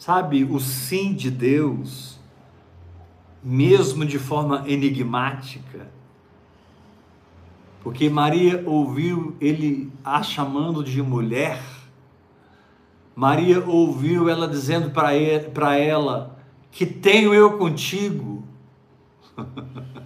[0.00, 2.18] Sabe, o sim de Deus,
[3.44, 5.88] mesmo de forma enigmática,
[7.82, 11.62] porque Maria ouviu ele a chamando de mulher,
[13.14, 18.42] Maria ouviu ela dizendo para ela: Que tenho eu contigo?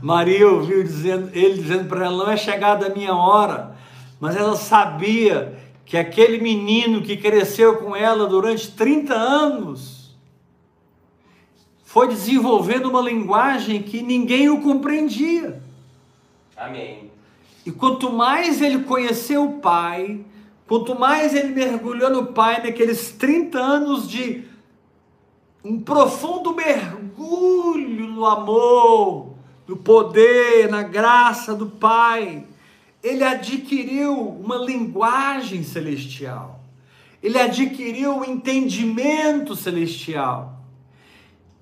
[0.00, 3.76] Maria ouviu dizendo, ele dizendo para ela: Não é chegada a minha hora,
[4.18, 10.14] mas ela sabia que aquele menino que cresceu com ela durante 30 anos
[11.82, 15.60] foi desenvolvendo uma linguagem que ninguém o compreendia.
[16.56, 17.10] Amém.
[17.66, 20.24] E quanto mais ele conheceu o Pai,
[20.68, 24.44] quanto mais ele mergulhou no Pai naqueles 30 anos de
[25.64, 29.34] um profundo mergulho no amor,
[29.66, 32.44] no poder, na graça do Pai,
[33.02, 36.60] ele adquiriu uma linguagem celestial,
[37.22, 40.58] ele adquiriu um entendimento celestial.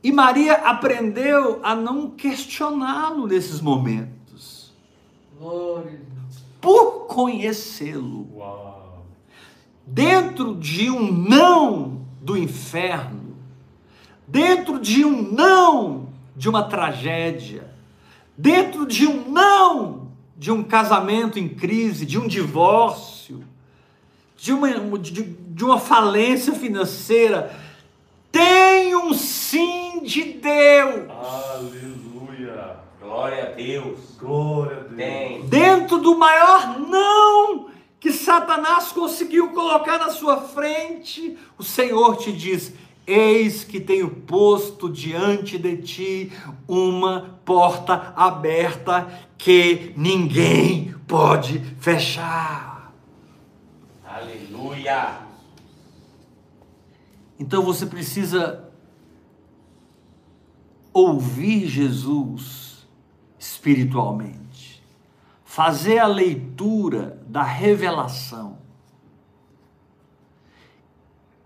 [0.02, 4.72] E Maria aprendeu a não questioná-lo nesses momentos,
[6.60, 8.26] por conhecê-lo.
[9.86, 13.36] dentro de um não do inferno,
[14.26, 17.72] dentro de um não de uma tragédia,
[18.36, 20.07] dentro de um não
[20.38, 23.42] de um casamento em crise, de um divórcio,
[24.36, 27.54] de uma, de, de uma falência financeira,
[28.30, 31.10] tem um sim de Deus.
[31.10, 32.76] Aleluia.
[33.00, 33.98] Glória a Deus.
[34.16, 34.96] Glória a Deus.
[34.96, 35.42] Tem.
[35.46, 37.68] Dentro do maior não
[37.98, 42.72] que Satanás conseguiu colocar na sua frente, o Senhor te diz:
[43.10, 46.32] Eis que tenho posto diante de ti
[46.68, 52.92] uma porta aberta que ninguém pode fechar.
[54.04, 55.20] Aleluia.
[57.38, 58.68] Então você precisa
[60.92, 62.86] ouvir Jesus
[63.38, 64.84] espiritualmente,
[65.46, 68.57] fazer a leitura da revelação.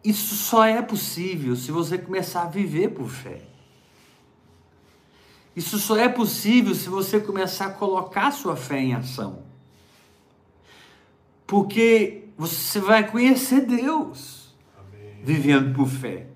[0.04, 3.42] Isso só é possível se você começar a viver por fé.
[5.54, 9.42] Isso só é possível se você começar a colocar sua fé em ação.
[11.46, 14.54] Porque você vai conhecer Deus
[15.22, 16.26] vivendo por fé.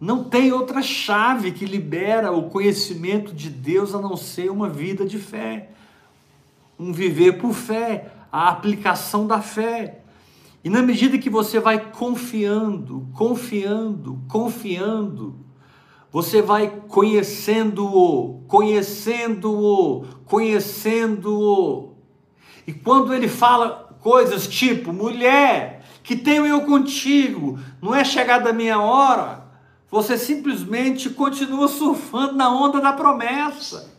[0.00, 5.06] Não tem outra chave que libera o conhecimento de Deus a não ser uma vida
[5.06, 5.70] de fé.
[6.76, 10.01] Um viver por fé, a aplicação da fé.
[10.64, 15.36] E na medida que você vai confiando, confiando, confiando,
[16.10, 21.94] você vai conhecendo-o, conhecendo-o, conhecendo-o.
[22.66, 28.52] E quando ele fala coisas tipo, mulher, que tenho eu contigo, não é chegada a
[28.52, 29.42] minha hora,
[29.90, 33.92] você simplesmente continua surfando na onda da promessa.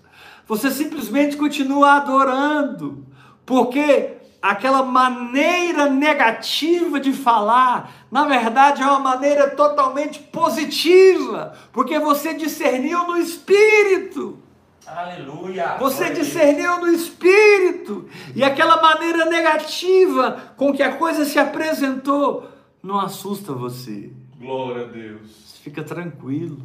[0.47, 3.05] Você simplesmente continua adorando.
[3.45, 12.33] Porque aquela maneira negativa de falar, na verdade é uma maneira totalmente positiva, porque você
[12.33, 14.37] discerniu no espírito.
[14.85, 15.77] Aleluia.
[15.79, 18.09] Você discerniu no espírito.
[18.35, 22.49] E aquela maneira negativa com que a coisa se apresentou
[22.83, 24.11] não assusta você.
[24.37, 25.57] Glória a Deus.
[25.63, 26.61] Fica tranquilo.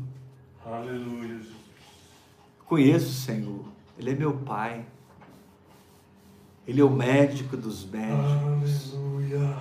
[0.67, 1.39] Aleluia.
[2.67, 3.65] Conheço o Senhor.
[3.97, 4.85] Ele é meu Pai.
[6.69, 8.93] Ele é o médico dos médicos.
[8.95, 9.57] Aleluia.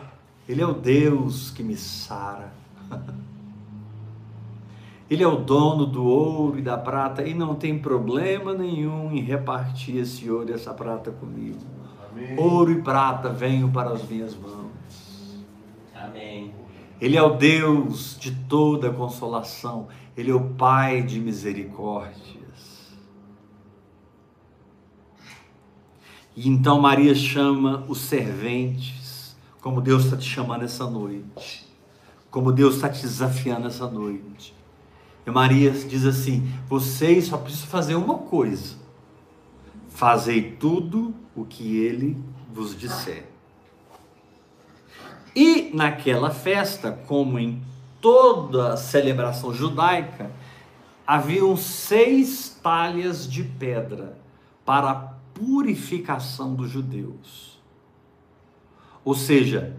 [0.48, 2.52] Ele é o Deus que me sara.
[5.10, 9.22] Ele é o dono do ouro e da prata e não tem problema nenhum em
[9.22, 11.60] repartir esse ouro e essa prata comigo.
[12.12, 12.38] Amém.
[12.38, 14.68] Ouro e prata venham para as minhas mãos.
[15.96, 16.54] Amém.
[17.00, 19.88] Ele é o Deus de toda consolação.
[20.18, 22.37] Ele é o Pai de misericórdias.
[26.38, 31.68] E então Maria chama os serventes, como Deus está te chamando essa noite,
[32.30, 34.54] como Deus está te desafiando essa noite.
[35.26, 38.76] E Maria diz assim: vocês só precisam fazer uma coisa:
[39.90, 42.16] fazei tudo o que ele
[42.54, 43.26] vos disser.
[45.36, 47.64] E naquela festa, como em
[48.00, 50.30] toda celebração judaica,
[51.06, 54.16] haviam seis talhas de pedra
[54.64, 57.62] para purificação dos judeus.
[59.06, 59.78] Ou seja,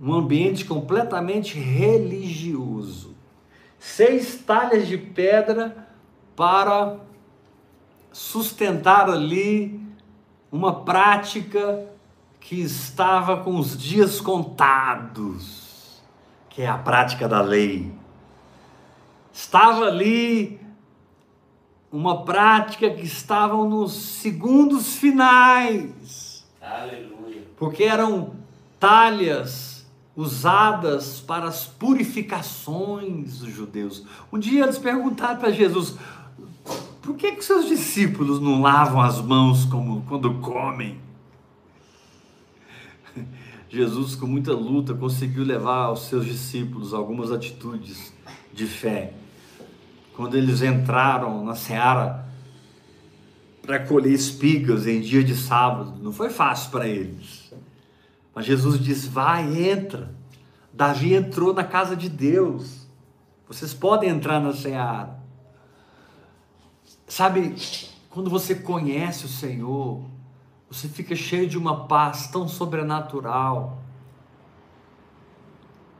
[0.00, 3.14] um ambiente completamente religioso.
[3.78, 5.88] Seis talhas de pedra
[6.34, 6.98] para
[8.12, 9.80] sustentar ali
[10.50, 11.86] uma prática
[12.40, 16.00] que estava com os dias contados,
[16.48, 17.92] que é a prática da lei.
[19.32, 20.60] Estava ali
[21.90, 27.42] uma prática que estava nos segundos finais, Aleluia.
[27.56, 28.32] porque eram
[28.78, 34.04] talhas usadas para as purificações dos judeus.
[34.32, 35.96] Um dia eles perguntaram para Jesus:
[37.00, 41.00] por que, que seus discípulos não lavam as mãos como quando comem?
[43.70, 48.12] Jesus, com muita luta, conseguiu levar aos seus discípulos algumas atitudes
[48.52, 49.12] de fé.
[50.18, 52.26] Quando eles entraram na seara
[53.62, 57.54] para colher espigas em dia de sábado, não foi fácil para eles.
[58.34, 60.12] Mas Jesus disse: vai, entra.
[60.74, 62.88] Davi entrou na casa de Deus.
[63.46, 65.20] Vocês podem entrar na seara.
[67.06, 67.54] Sabe,
[68.10, 70.02] quando você conhece o Senhor,
[70.68, 73.84] você fica cheio de uma paz tão sobrenatural.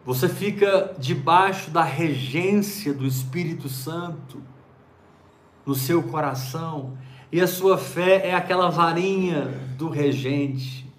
[0.09, 4.43] Você fica debaixo da regência do Espírito Santo
[5.67, 6.97] no seu coração,
[7.31, 9.43] e a sua fé é aquela varinha
[9.77, 10.91] do regente.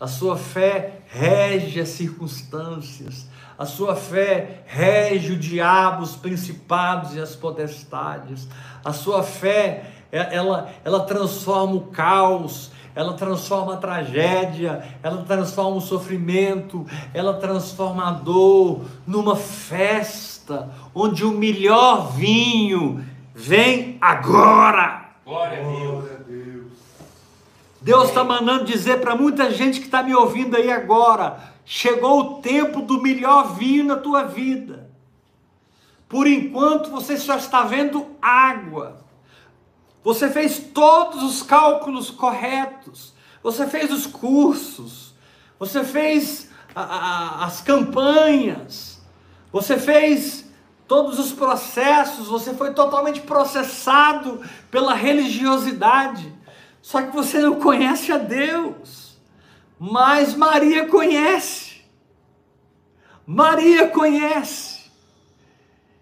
[0.00, 3.28] A sua fé rege as circunstâncias.
[3.56, 8.48] A sua fé rege o diabo, os principados e as potestades.
[8.84, 15.76] A sua fé, é, ela, ela transforma o caos, ela transforma a tragédia, ela transforma
[15.76, 16.84] o sofrimento,
[17.14, 25.12] ela transforma a dor numa festa, onde o melhor vinho vem agora.
[25.24, 25.78] Glória a Deus.
[25.78, 26.72] Glória a Deus.
[27.80, 32.42] Deus está mandando dizer para muita gente que está me ouvindo aí agora: chegou o
[32.42, 34.90] tempo do melhor vinho na tua vida.
[36.08, 39.07] Por enquanto você só está vendo água.
[40.08, 43.12] Você fez todos os cálculos corretos.
[43.42, 45.14] Você fez os cursos.
[45.58, 49.02] Você fez a, a, as campanhas.
[49.52, 50.46] Você fez
[50.86, 52.26] todos os processos.
[52.26, 54.40] Você foi totalmente processado
[54.70, 56.32] pela religiosidade.
[56.80, 59.18] Só que você não conhece a Deus.
[59.78, 61.82] Mas Maria conhece.
[63.26, 64.90] Maria conhece.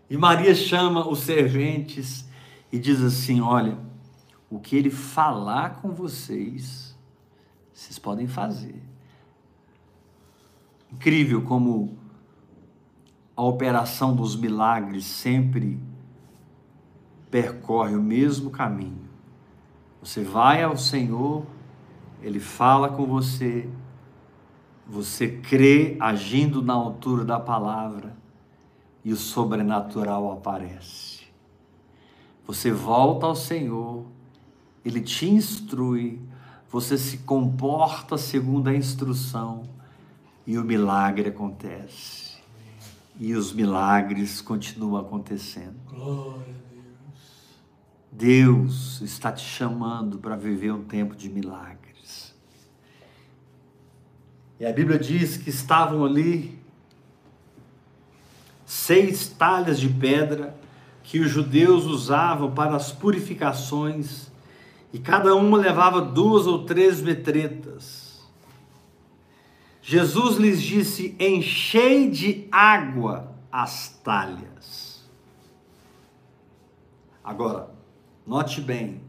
[0.08, 2.24] E Maria chama os serventes
[2.70, 3.84] e diz assim: Olha,
[4.50, 6.96] o que ele falar com vocês,
[7.72, 8.82] vocês podem fazer.
[10.92, 11.98] Incrível como
[13.36, 15.78] a operação dos milagres sempre
[17.30, 19.06] percorre o mesmo caminho.
[20.00, 21.44] Você vai ao Senhor,
[22.22, 23.68] Ele fala com você,
[24.86, 28.16] você crê agindo na altura da palavra
[29.04, 31.26] e o sobrenatural aparece.
[32.46, 34.06] Você volta ao Senhor,
[34.86, 36.20] Ele te instrui,
[36.70, 39.64] você se comporta segundo a instrução
[40.46, 42.36] e o milagre acontece.
[43.18, 45.74] E os milagres continuam acontecendo.
[45.90, 47.64] Glória a Deus.
[48.12, 52.32] Deus está te chamando para viver um tempo de milagres.
[54.60, 56.56] E a Bíblia diz que estavam ali
[58.64, 60.56] seis talhas de pedra
[61.02, 64.25] que os judeus usavam para as purificações,
[64.92, 68.26] e cada uma levava duas ou três metretas.
[69.82, 75.04] Jesus lhes disse: Enchei de água as talhas.
[77.22, 77.76] Agora,
[78.26, 79.00] Note bem,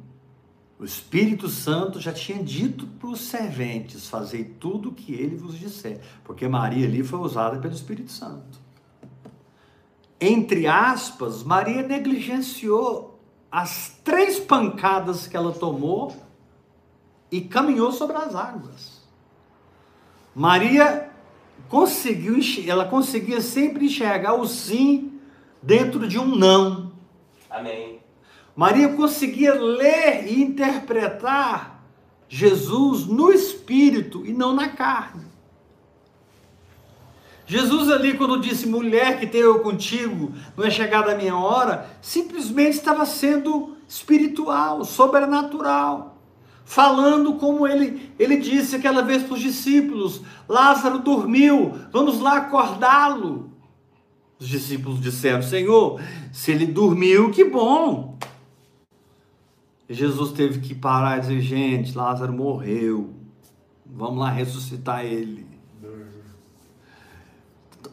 [0.77, 5.57] o Espírito Santo já tinha dito para os serventes: fazei tudo o que ele vos
[5.57, 8.59] disser, porque Maria ali foi usada pelo Espírito Santo.
[10.21, 13.16] Entre aspas, Maria negligenciou
[13.57, 16.15] as três pancadas que ela tomou
[17.31, 19.01] e caminhou sobre as águas.
[20.35, 21.09] Maria
[21.67, 22.37] conseguiu,
[22.67, 25.19] ela conseguia sempre enxergar o sim
[25.59, 26.91] dentro de um não.
[27.49, 27.99] Amém.
[28.55, 31.83] Maria conseguia ler e interpretar
[32.29, 35.25] Jesus no espírito e não na carne.
[37.47, 41.89] Jesus ali, quando disse, mulher que tenho eu contigo, não é chegada a minha hora,
[42.01, 46.17] simplesmente estava sendo espiritual, sobrenatural.
[46.65, 53.49] Falando como ele, ele disse aquela vez para os discípulos: Lázaro dormiu, vamos lá acordá-lo.
[54.37, 56.01] Os discípulos disseram: Senhor,
[56.33, 58.19] se ele dormiu, que bom.
[59.89, 63.13] Jesus teve que parar e dizer: gente, Lázaro morreu,
[63.85, 65.46] vamos lá ressuscitar ele.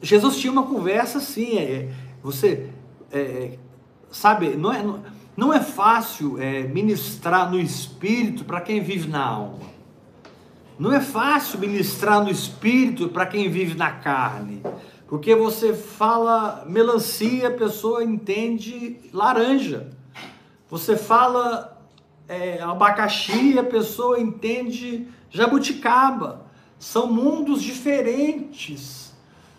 [0.02, 1.90] Jesus tinha uma conversa assim, é,
[2.22, 2.70] você
[3.12, 3.58] é,
[4.10, 4.84] sabe, não é,
[5.36, 9.74] não é fácil é, ministrar no espírito para quem vive na alma.
[10.78, 14.60] Não é fácil ministrar no espírito para quem vive na carne.
[15.06, 19.90] Porque você fala melancia, a pessoa entende laranja.
[20.68, 21.80] Você fala
[22.26, 26.46] é, abacaxi, a pessoa entende jabuticaba.
[26.78, 29.03] São mundos diferentes,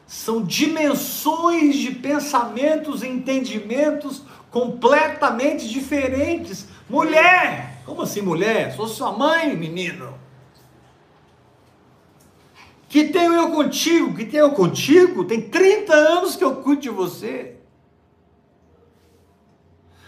[0.07, 6.67] são dimensões de pensamentos e entendimentos completamente diferentes.
[6.89, 7.81] Mulher!
[7.85, 8.75] Como assim, mulher?
[8.75, 10.13] Sou sua mãe, menino.
[12.87, 14.15] Que tenho eu contigo?
[14.15, 15.25] Que tenho eu contigo?
[15.25, 17.57] Tem 30 anos que eu cuido de você.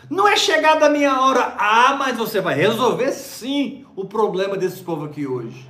[0.09, 4.81] Não é chegada a minha hora, ah, mas você vai resolver sim o problema desse
[4.81, 5.67] povo aqui hoje.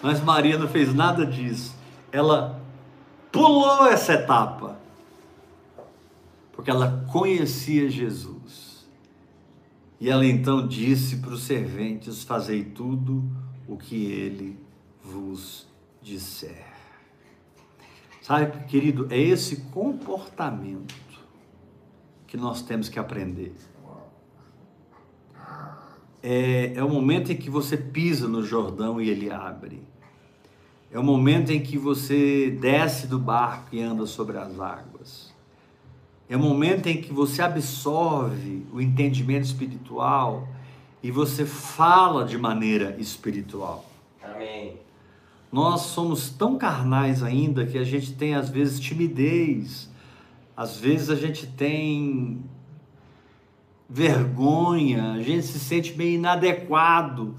[0.00, 1.74] Mas Maria não fez nada disso.
[2.10, 2.63] Ela
[3.34, 4.78] pulou essa etapa.
[6.52, 8.86] Porque ela conhecia Jesus.
[10.00, 13.24] E ela então disse para os serventes: Fazei tudo
[13.66, 14.56] o que ele
[15.02, 15.66] vos
[16.00, 16.64] disser.
[18.22, 20.94] Sabe, querido, é esse comportamento
[22.26, 23.54] que nós temos que aprender.
[26.22, 29.82] É, é o momento em que você pisa no Jordão e ele abre.
[30.94, 35.34] É o momento em que você desce do barco e anda sobre as águas.
[36.28, 40.46] É o momento em que você absorve o entendimento espiritual
[41.02, 43.84] e você fala de maneira espiritual.
[44.22, 44.76] Amém.
[45.50, 49.90] Nós somos tão carnais ainda que a gente tem às vezes timidez,
[50.56, 52.40] às vezes a gente tem
[53.90, 57.34] vergonha, a gente se sente meio inadequado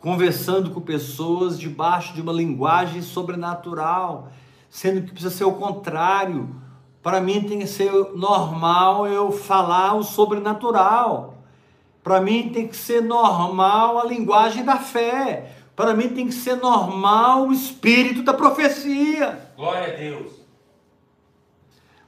[0.00, 4.28] conversando com pessoas debaixo de uma linguagem sobrenatural,
[4.70, 6.56] sendo que precisa ser o contrário.
[7.02, 11.34] Para mim tem que ser normal eu falar o sobrenatural.
[12.02, 15.52] Para mim tem que ser normal a linguagem da fé.
[15.76, 19.52] Para mim tem que ser normal o espírito da profecia.
[19.56, 20.32] Glória a Deus.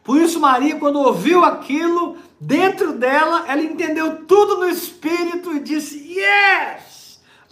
[0.02, 5.98] Por isso, Maria, quando ouviu aquilo, dentro dela, ela entendeu tudo no espírito e disse:
[5.98, 6.91] Yes!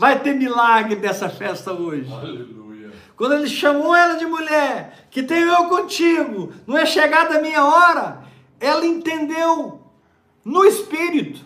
[0.01, 2.11] Vai ter milagre dessa festa hoje.
[2.11, 2.91] Aleluia.
[3.15, 7.63] Quando ele chamou ela de mulher, que tenho eu contigo, não é chegada a minha
[7.63, 8.23] hora,
[8.59, 9.83] ela entendeu
[10.43, 11.45] no espírito.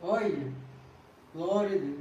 [0.00, 0.50] Olha,
[1.34, 1.98] glória a Deus.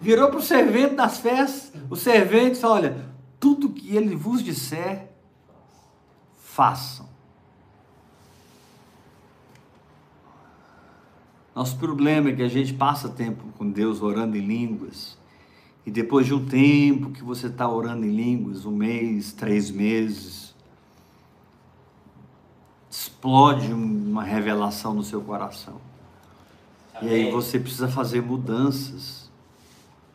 [0.00, 1.72] Virou para o servente das festas.
[1.90, 3.04] O servente disse: Olha,
[3.40, 5.08] tudo que ele vos disser,
[6.40, 7.09] façam.
[11.54, 15.18] Nosso problema é que a gente passa tempo com Deus orando em línguas.
[15.84, 20.54] E depois de um tempo que você está orando em línguas, um mês, três meses,
[22.88, 25.80] explode uma revelação no seu coração.
[27.02, 27.32] E aí Amém.
[27.32, 29.30] você precisa fazer mudanças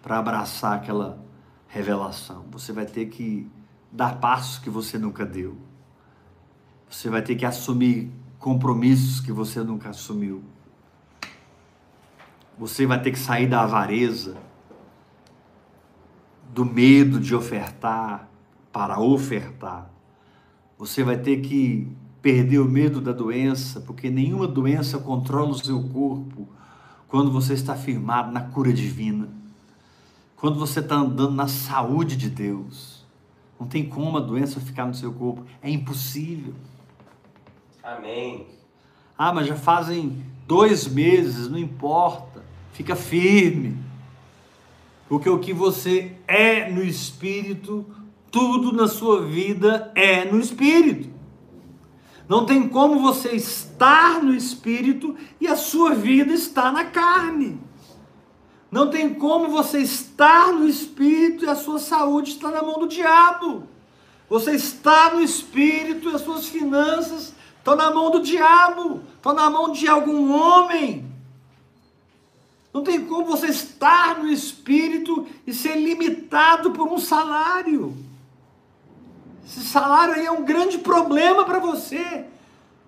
[0.01, 1.19] para abraçar aquela
[1.67, 2.45] revelação.
[2.51, 3.49] Você vai ter que
[3.91, 5.57] dar passos que você nunca deu.
[6.89, 10.43] Você vai ter que assumir compromissos que você nunca assumiu.
[12.57, 14.37] Você vai ter que sair da avareza,
[16.53, 18.29] do medo de ofertar
[18.71, 19.89] para ofertar.
[20.77, 21.87] Você vai ter que
[22.21, 26.47] perder o medo da doença, porque nenhuma doença controla o seu corpo
[27.07, 29.29] quando você está firmado na cura divina.
[30.35, 33.05] Quando você está andando na saúde de Deus.
[33.59, 35.45] Não tem como a doença ficar no seu corpo.
[35.61, 36.53] É impossível.
[37.81, 38.47] Amém.
[39.17, 42.34] Ah, mas já fazem dois meses, não importa.
[42.75, 43.77] Fica firme.
[45.07, 47.85] Porque o que você é no espírito,
[48.29, 51.09] tudo na sua vida é no espírito.
[52.27, 57.57] Não tem como você estar no espírito e a sua vida está na carne.
[58.69, 62.89] Não tem como você estar no espírito e a sua saúde está na mão do
[62.89, 63.63] diabo.
[64.27, 69.49] Você está no espírito e as suas finanças estão na mão do diabo, estão na
[69.49, 71.14] mão de algum homem.
[72.75, 77.95] Não tem como você estar no espírito e ser limitado por um salário.
[79.45, 82.25] Esse salário aí é um grande problema para você,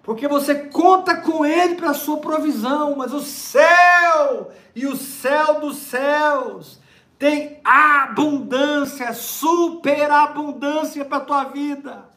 [0.03, 5.61] porque você conta com ele para a sua provisão, mas o céu e o céu
[5.61, 6.81] dos céus
[7.17, 12.09] tem abundância, superabundância para a tua vida.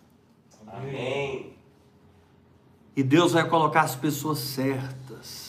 [0.66, 1.54] Amém.
[2.96, 5.39] E Deus vai colocar as pessoas certas.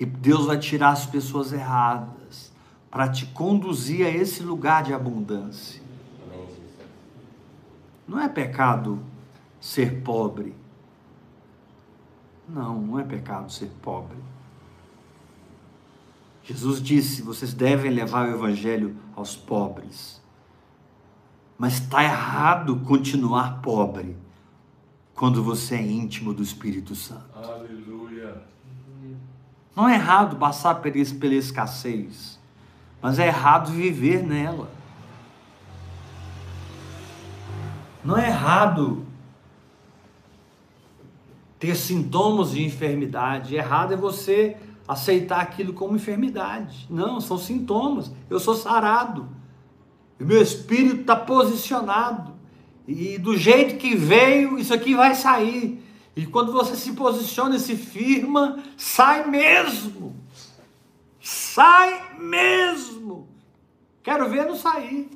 [0.00, 2.50] E Deus vai tirar as pessoas erradas
[2.90, 5.82] para te conduzir a esse lugar de abundância.
[8.08, 8.98] Não é pecado
[9.60, 10.56] ser pobre.
[12.48, 14.16] Não, não é pecado ser pobre.
[16.42, 20.20] Jesus disse: vocês devem levar o evangelho aos pobres.
[21.58, 24.16] Mas está errado continuar pobre
[25.14, 27.28] quando você é íntimo do Espírito Santo.
[27.34, 27.99] Aleluia.
[29.80, 32.38] Não é errado passar pela escassez,
[33.00, 34.70] mas é errado viver nela.
[38.04, 39.06] Não é errado
[41.58, 43.54] ter sintomas de enfermidade.
[43.54, 46.86] Errado é você aceitar aquilo como enfermidade.
[46.90, 48.12] Não, são sintomas.
[48.28, 49.30] Eu sou sarado.
[50.20, 52.34] O meu espírito está posicionado.
[52.86, 55.82] E do jeito que veio, isso aqui vai sair.
[56.16, 60.16] E quando você se posiciona e se firma, sai mesmo.
[61.20, 63.28] Sai mesmo.
[64.02, 65.08] Quero ver não sair.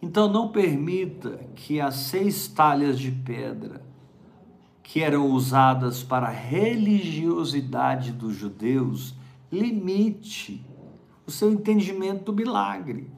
[0.00, 3.82] Então não permita que as seis talhas de pedra
[4.82, 9.14] que eram usadas para a religiosidade dos judeus
[9.50, 10.66] limite
[11.26, 13.08] o seu entendimento do milagre.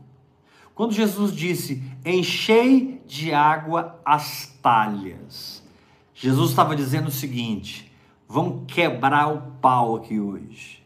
[0.74, 5.62] Quando Jesus disse: "Enchei de água as talhas",
[6.14, 7.92] Jesus estava dizendo o seguinte:
[8.28, 10.84] vamos quebrar o pau aqui hoje.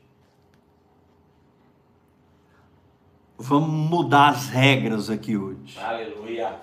[3.38, 5.78] Vamos mudar as regras aqui hoje.
[5.78, 6.56] Aleluia.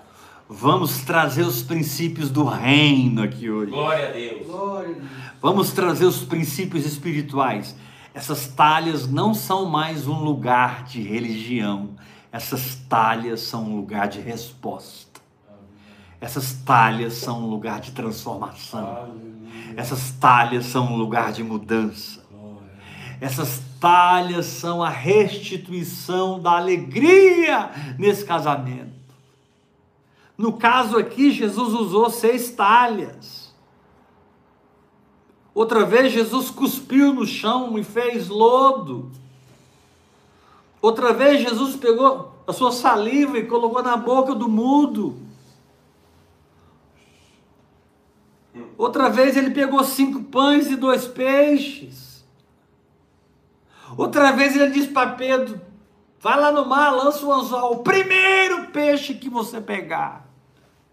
[0.48, 3.70] Vamos trazer os princípios do reino aqui hoje.
[3.70, 4.46] Glória a Deus.
[4.46, 5.10] Glória a Deus.
[5.40, 7.74] Vamos trazer os princípios espirituais.
[8.12, 11.96] Essas talhas não são mais um lugar de religião.
[12.30, 15.05] Essas talhas são um lugar de resposta.
[16.20, 19.16] Essas talhas são um lugar de transformação.
[19.76, 22.24] Essas talhas são um lugar de mudança.
[23.20, 28.96] Essas talhas são a restituição da alegria nesse casamento.
[30.36, 33.54] No caso aqui, Jesus usou seis talhas.
[35.54, 39.10] Outra vez, Jesus cuspiu no chão e fez lodo.
[40.82, 45.25] Outra vez, Jesus pegou a sua saliva e colocou na boca do mudo.
[48.76, 52.24] Outra vez, ele pegou cinco pães e dois peixes.
[53.96, 55.60] Outra vez ele disse para Pedro:
[56.20, 60.26] vai lá no mar, lança o anzol, o primeiro peixe que você pegar.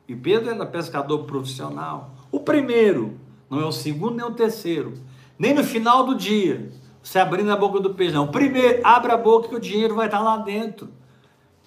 [0.07, 2.11] E Pedro era pescador profissional.
[2.31, 3.17] O primeiro,
[3.49, 4.93] não é o segundo nem o terceiro,
[5.37, 6.71] nem no final do dia.
[7.01, 8.25] Você abrindo a boca do peixe, não.
[8.25, 10.89] O primeiro, abre a boca que o dinheiro vai estar lá dentro.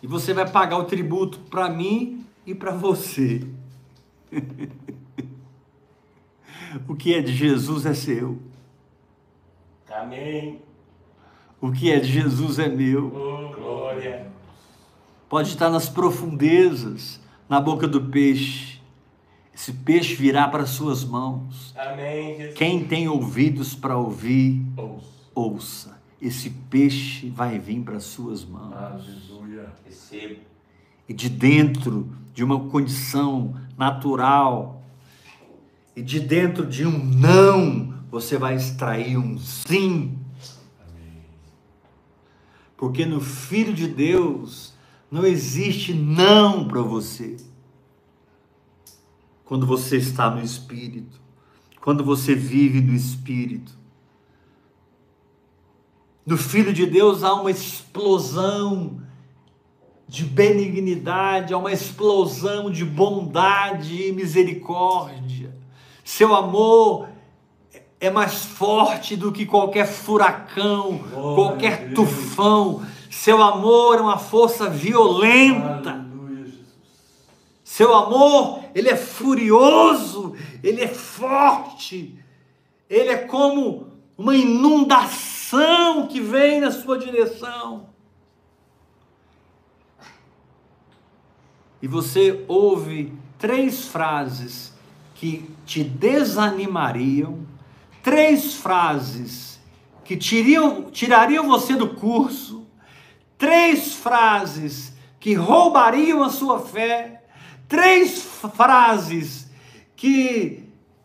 [0.03, 3.47] E você vai pagar o tributo para mim e para você.
[6.89, 8.39] o que é de Jesus é seu.
[9.91, 10.61] Amém.
[11.61, 13.07] O que é de Jesus é meu.
[13.07, 14.27] Oh, glória.
[15.29, 18.81] Pode estar nas profundezas, na boca do peixe.
[19.55, 21.75] Esse peixe virá para suas mãos.
[21.77, 22.55] Amém, Jesus.
[22.59, 25.07] Quem tem ouvidos para ouvir, Ouça.
[25.35, 26.03] ouça.
[26.21, 28.75] Esse peixe vai vir para suas mãos.
[28.75, 29.73] Aleluia.
[29.85, 30.41] Recebo.
[31.09, 34.76] E de dentro de uma condição natural,
[35.97, 40.19] e de dentro de um não, você vai extrair um sim.
[42.77, 44.75] Porque no Filho de Deus
[45.11, 47.39] não existe não para você.
[49.47, 51.19] Quando você está no Espírito,
[51.81, 53.73] quando você vive no Espírito.
[56.27, 59.01] No Filho de Deus há uma explosão
[60.07, 65.57] de benignidade, há uma explosão de bondade e misericórdia.
[66.07, 67.09] Seu amor
[67.99, 71.01] é mais forte do que qualquer furacão,
[71.35, 72.87] qualquer tufão.
[73.11, 75.91] Seu amor é uma força violenta.
[75.91, 76.55] Aleluia.
[77.65, 82.17] Seu amor, ele é furioso, ele é forte.
[82.89, 87.89] Ele é como uma inundação que vem na sua direção.
[91.83, 94.76] E você ouve três frases
[95.19, 97.47] que te desanimariam,
[98.03, 99.59] três frases
[100.05, 102.67] que tirariam, tirariam você do curso,
[103.37, 107.25] três frases que roubariam a sua fé,
[107.67, 108.23] três
[108.55, 109.51] frases
[109.97, 110.65] que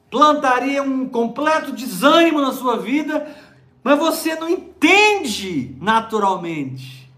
[0.09, 3.33] plantariam um completo desânimo na sua vida,
[3.81, 7.09] mas você não entende naturalmente.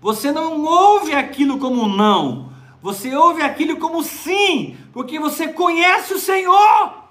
[0.00, 2.53] Você não ouve aquilo como não,
[2.84, 7.08] você ouve aquilo como sim, porque você conhece o Senhor.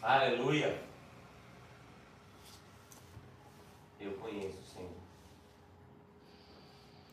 [0.00, 0.80] Aleluia.
[4.00, 4.90] Eu conheço o Senhor.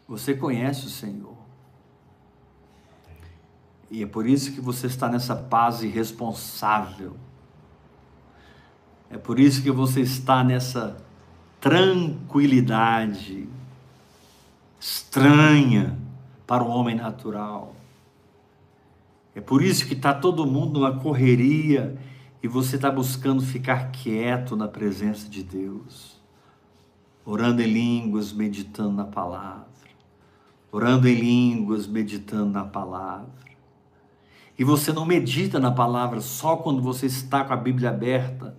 [0.07, 1.35] Você conhece o Senhor.
[3.89, 7.17] E é por isso que você está nessa paz irresponsável.
[9.09, 10.95] É por isso que você está nessa
[11.59, 13.49] tranquilidade
[14.79, 15.97] estranha
[16.45, 17.78] para o homem natural.
[19.39, 21.97] É por isso que está todo mundo numa correria
[22.43, 26.21] e você está buscando ficar quieto na presença de Deus,
[27.23, 29.65] orando em línguas, meditando na palavra,
[30.69, 33.29] orando em línguas, meditando na palavra.
[34.57, 38.57] E você não medita na palavra só quando você está com a Bíblia aberta,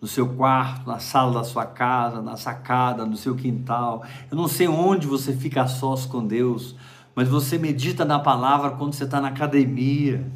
[0.00, 4.04] no seu quarto, na sala da sua casa, na sacada, no seu quintal.
[4.28, 6.74] Eu não sei onde você fica a sós com Deus,
[7.14, 10.26] mas você medita na palavra quando você está na academia,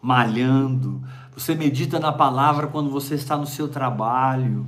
[0.00, 1.02] malhando.
[1.34, 4.66] Você medita na palavra quando você está no seu trabalho,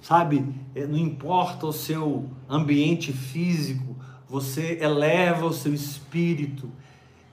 [0.00, 0.44] sabe?
[0.74, 3.94] É, Não importa o seu ambiente físico,
[4.28, 6.70] você eleva o seu espírito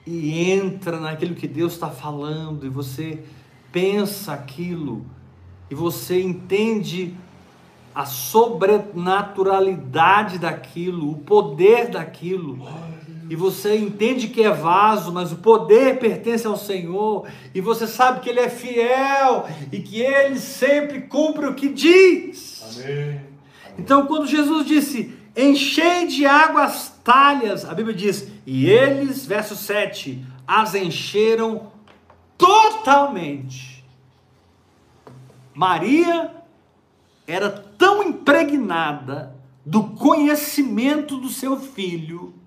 [0.06, 3.24] e entra naquilo que Deus está falando e você
[3.72, 5.06] pensa aquilo
[5.70, 7.14] e você entende
[7.94, 12.58] a sobrenaturalidade daquilo, o poder daquilo.
[13.30, 17.28] E você entende que é vaso, mas o poder pertence ao Senhor.
[17.54, 22.82] E você sabe que Ele é fiel e que Ele sempre cumpre o que diz.
[22.82, 23.20] Amém.
[23.78, 27.64] Então, quando Jesus disse: enchei de água as talhas.
[27.64, 31.70] A Bíblia diz: e eles, verso 7, as encheram
[32.36, 33.84] totalmente.
[35.54, 36.32] Maria
[37.28, 42.39] era tão impregnada do conhecimento do seu filho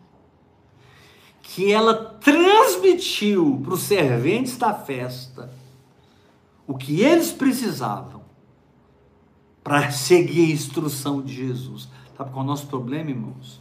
[1.53, 5.53] que ela transmitiu para os serventes da festa
[6.65, 8.23] o que eles precisavam
[9.63, 11.87] para seguir a instrução de Jesus.
[12.17, 13.59] Sabe qual é o nosso problema, irmãos?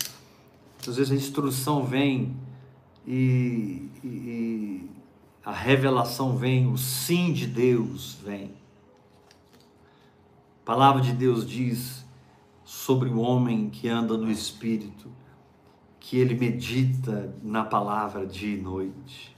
[0.88, 2.34] Às vezes a instrução vem
[3.06, 4.90] e, e, e
[5.44, 8.52] a revelação vem, o sim de Deus vem.
[10.62, 12.06] A palavra de Deus diz
[12.64, 15.10] sobre o homem que anda no Espírito,
[16.02, 19.34] que ele medita na palavra dia e noite.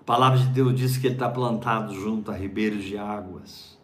[0.00, 3.76] A palavra de Deus diz que ele está plantado junto a ribeiros de águas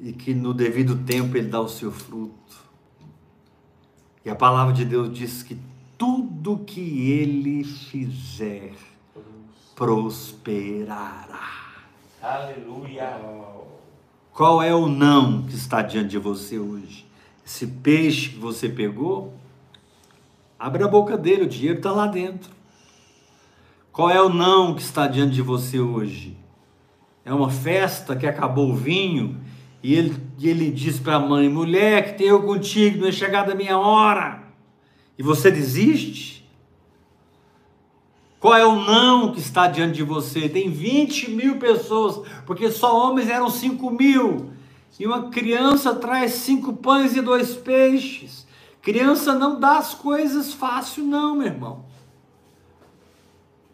[0.00, 2.56] e que no devido tempo ele dá o seu fruto.
[4.24, 5.56] E a palavra de Deus diz que
[5.96, 8.74] tudo que ele fizer
[9.76, 11.28] prosperará.
[12.20, 13.16] Aleluia.
[14.32, 17.07] Qual é o não que está diante de você hoje?
[17.48, 19.32] Esse peixe que você pegou?
[20.58, 22.50] Abre a boca dele, o dinheiro está lá dentro.
[23.90, 26.36] Qual é o não que está diante de você hoje?
[27.24, 29.40] É uma festa que acabou o vinho
[29.82, 33.12] e ele, e ele diz para a mãe: mulher, que tenho eu contigo, não é
[33.12, 34.42] chegada a minha hora.
[35.18, 36.46] E você desiste?
[38.38, 40.50] Qual é o não que está diante de você?
[40.50, 44.57] Tem 20 mil pessoas, porque só homens eram 5 mil.
[44.98, 48.46] E uma criança traz cinco pães e dois peixes.
[48.82, 51.84] Criança não dá as coisas fácil, não, meu irmão.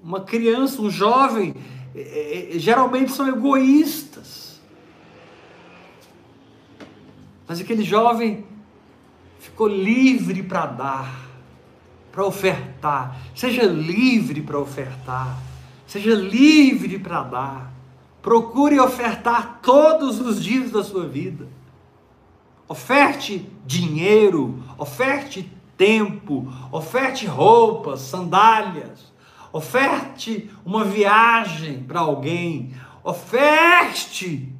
[0.02, 1.54] Uma criança, um jovem,
[1.94, 4.60] é, é, geralmente são egoístas.
[7.46, 8.44] Mas aquele jovem
[9.38, 11.24] ficou livre para dar
[12.14, 13.20] para ofertar.
[13.34, 15.36] Seja livre para ofertar.
[15.84, 17.73] Seja livre para dar.
[18.24, 21.46] Procure ofertar todos os dias da sua vida.
[22.66, 29.12] Oferte dinheiro, oferte tempo, oferte roupas, sandálias,
[29.52, 34.50] oferte uma viagem para alguém, oferte.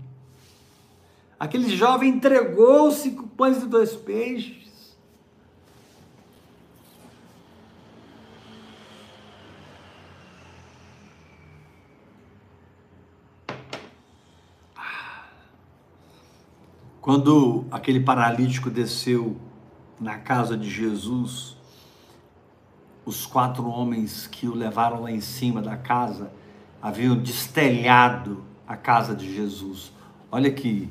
[1.41, 4.64] Aquele jovem entregou cinco pães e dois peixes.
[17.05, 19.37] Quando aquele paralítico desceu
[20.01, 21.55] na casa de Jesus,
[23.05, 26.33] os quatro homens que o levaram lá em cima da casa
[26.81, 29.93] haviam destelhado a casa de Jesus.
[30.33, 30.89] Olha que,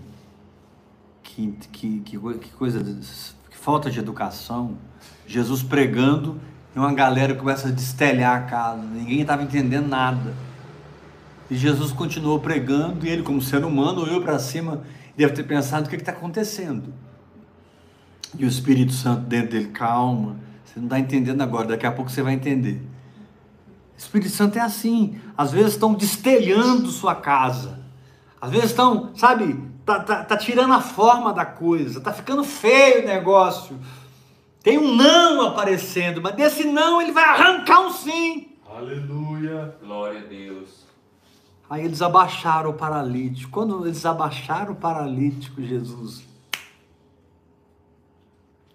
[1.24, 2.18] que, que, que,
[2.52, 2.84] coisa,
[3.50, 4.78] que falta de educação.
[5.26, 6.40] Jesus pregando
[6.76, 10.36] e uma galera começa a destelhar a casa, ninguém estava entendendo nada.
[11.50, 14.84] E Jesus continuou pregando e ele, como ser humano, olhou para cima
[15.16, 16.94] deve ter pensado o que está acontecendo.
[18.38, 22.10] E o Espírito Santo dentro dele, calma, você não está entendendo agora, daqui a pouco
[22.10, 22.82] você vai entender.
[23.96, 27.80] O Espírito Santo é assim, às vezes estão destelhando sua casa,
[28.42, 33.04] às vezes estão, sabe, tá, tá, tá tirando a forma da coisa, tá ficando feio
[33.04, 33.80] o negócio,
[34.64, 38.48] tem um não aparecendo, mas desse não ele vai arrancar um sim.
[38.66, 39.76] Aleluia.
[39.84, 40.83] Glória a Deus.
[41.74, 43.50] Aí eles abaixaram o paralítico.
[43.50, 46.24] Quando eles abaixaram o paralítico, Jesus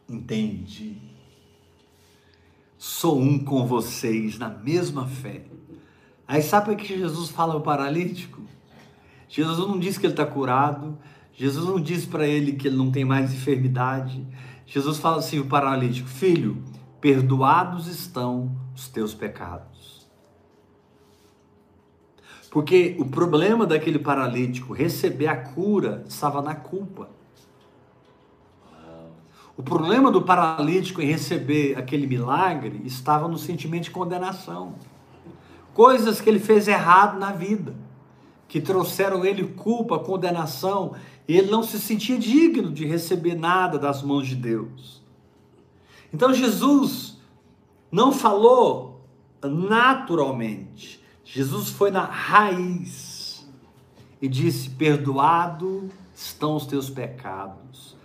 [0.08, 0.96] entendi.
[2.76, 5.44] Sou um com vocês na mesma fé.
[6.26, 8.42] Aí sabe o que Jesus fala ao paralítico?
[9.28, 10.98] Jesus não diz que ele está curado.
[11.34, 14.26] Jesus não diz para ele que ele não tem mais enfermidade.
[14.66, 16.64] Jesus fala assim: o paralítico, filho,
[17.00, 19.77] perdoados estão os teus pecados.
[22.58, 27.08] Porque o problema daquele paralítico receber a cura estava na culpa.
[29.56, 34.74] O problema do paralítico em receber aquele milagre estava no sentimento de condenação.
[35.72, 37.76] Coisas que ele fez errado na vida,
[38.48, 40.96] que trouxeram ele culpa, condenação,
[41.28, 45.00] e ele não se sentia digno de receber nada das mãos de Deus.
[46.12, 47.20] Então Jesus
[47.88, 49.00] não falou
[49.40, 53.46] naturalmente, Jesus foi na raiz
[54.20, 57.98] e disse: Perdoado estão os teus pecados.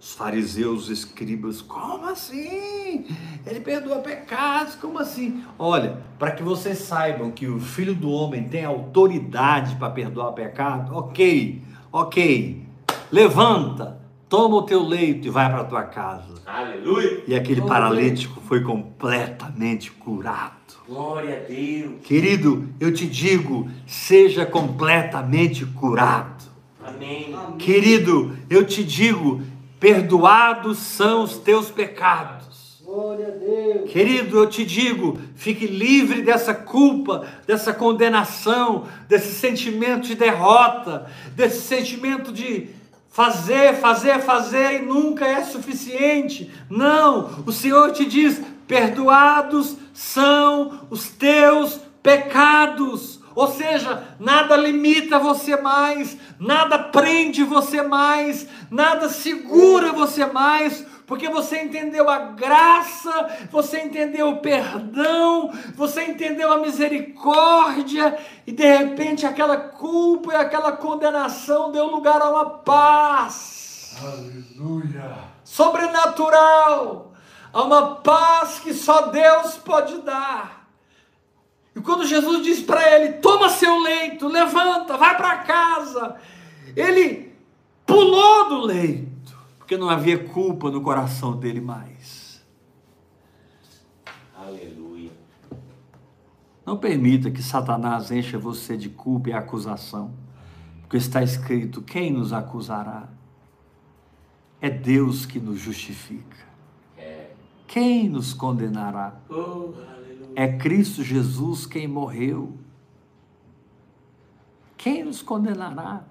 [0.00, 3.06] Os fariseus, os escribas, como assim?
[3.46, 5.44] Ele perdoa pecados, como assim?
[5.56, 10.94] Olha, para que vocês saibam que o filho do homem tem autoridade para perdoar pecado,
[10.96, 11.62] ok,
[11.92, 12.66] ok.
[13.10, 16.42] Levanta, toma o teu leito e vai para a tua casa.
[16.44, 17.22] Aleluia.
[17.26, 20.63] E aquele paralítico foi completamente curado.
[20.94, 21.94] Glória a Deus.
[22.04, 26.44] Querido, eu te digo, seja completamente curado.
[26.86, 27.34] Amém.
[27.58, 29.42] Querido, eu te digo,
[29.80, 32.80] perdoados são os teus pecados.
[32.84, 33.90] Glória a Deus.
[33.90, 41.62] Querido, eu te digo, fique livre dessa culpa, dessa condenação, desse sentimento de derrota, desse
[41.62, 42.68] sentimento de
[43.08, 46.52] fazer, fazer, fazer e nunca é suficiente.
[46.70, 53.20] Não, o Senhor te diz: perdoados são os teus pecados.
[53.34, 61.28] Ou seja, nada limita você mais, nada prende você mais, nada segura você mais, porque
[61.28, 68.16] você entendeu a graça, você entendeu o perdão, você entendeu a misericórdia,
[68.46, 75.18] e de repente aquela culpa e aquela condenação deu lugar a uma paz Aleluia.
[75.42, 77.13] sobrenatural,
[77.54, 80.68] a uma paz que só Deus pode dar.
[81.74, 86.16] E quando Jesus diz para ele: toma seu leito, levanta, vai para casa,
[86.74, 87.32] ele
[87.86, 92.44] pulou do leito, porque não havia culpa no coração dele mais.
[94.36, 95.12] Aleluia.
[96.66, 100.12] Não permita que Satanás encha você de culpa e acusação,
[100.80, 103.08] porque está escrito: quem nos acusará?
[104.60, 106.53] É Deus que nos justifica.
[107.74, 109.20] Quem nos condenará?
[109.28, 109.72] Oh.
[110.36, 112.56] É Cristo Jesus quem morreu.
[114.76, 116.04] Quem nos condenará?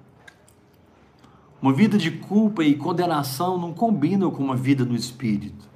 [1.61, 5.69] Uma vida de culpa e condenação não combinam com uma vida no espírito.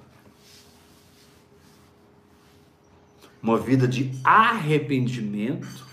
[3.42, 5.88] Uma vida de arrependimento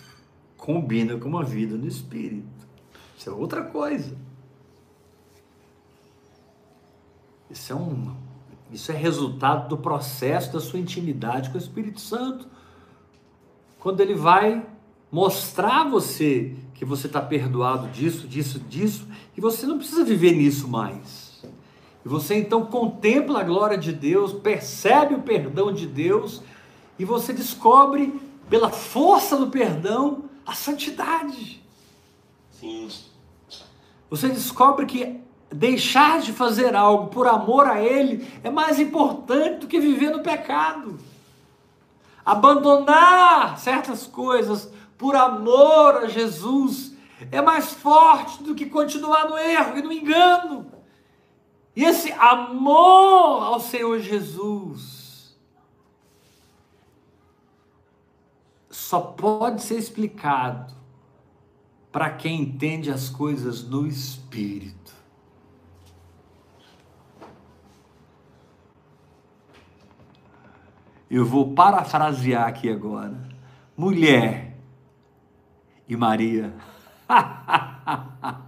[0.57, 2.67] combina com uma vida no espírito.
[3.17, 4.19] Isso é outra coisa.
[7.49, 8.24] Isso é um
[8.75, 12.49] isso é resultado do processo da sua intimidade com o Espírito Santo.
[13.79, 14.67] Quando ele vai
[15.13, 19.07] mostrar a você que você está perdoado disso, disso, disso,
[19.37, 21.45] e você não precisa viver nisso mais.
[22.05, 26.43] E você então contempla a glória de Deus, percebe o perdão de Deus,
[26.99, 28.21] e você descobre,
[28.51, 31.63] pela força do perdão, a santidade.
[32.51, 32.89] Sim.
[34.11, 35.24] Você descobre que
[35.55, 40.23] deixar de fazer algo por amor a Ele é mais importante do que viver no
[40.23, 40.99] pecado.
[42.25, 46.93] Abandonar certas coisas por amor a Jesus
[47.31, 50.67] é mais forte do que continuar no erro e no engano.
[51.77, 55.35] E esse amor ao Senhor Jesus
[58.71, 60.75] só pode ser explicado
[61.93, 65.04] para quem entende as coisas no espírito.
[71.15, 73.15] Eu vou parafrasear aqui agora.
[73.77, 74.57] Mulher
[75.89, 76.53] e Maria.
[77.09, 78.41] A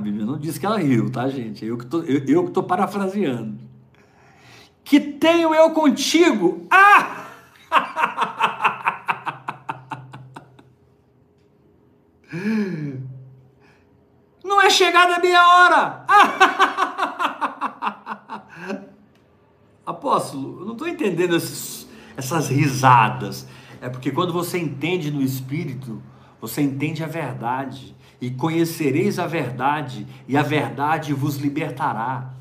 [0.00, 1.64] Bíblia não diz que ela riu, tá, gente?
[1.64, 3.60] Eu que tô, eu, eu que tô parafraseando.
[4.82, 6.66] Que tenho eu contigo?
[6.68, 7.26] Ah!
[14.42, 16.04] Não é chegada a minha hora!
[20.08, 23.46] Apóstolo, eu não estou entendendo esses- essas risadas.
[23.80, 26.02] É porque quando você entende no Espírito,
[26.38, 27.96] você entende a verdade.
[28.20, 32.32] E conhecereis a verdade, e a verdade vos libertará.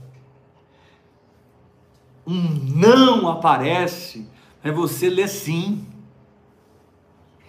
[2.27, 2.41] Um
[2.75, 4.27] não aparece,
[4.61, 5.87] é você ler sim.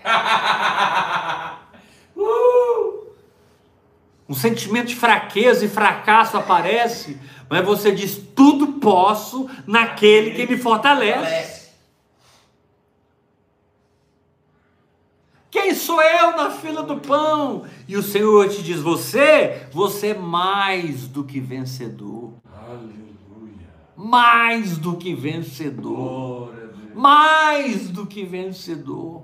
[2.16, 3.08] Uh!
[4.28, 7.18] Um sentimento de fraqueza e fracasso aparece,
[7.55, 11.70] mas você diz: tudo posso naquele que me fortalece.
[15.52, 17.64] Quem sou eu na fila do pão?
[17.86, 22.32] E o Senhor te diz: você, você é mais do que vencedor.
[22.52, 23.68] Aleluia.
[23.96, 26.52] Mais do que vencedor.
[26.92, 29.22] Mais do que vencedor.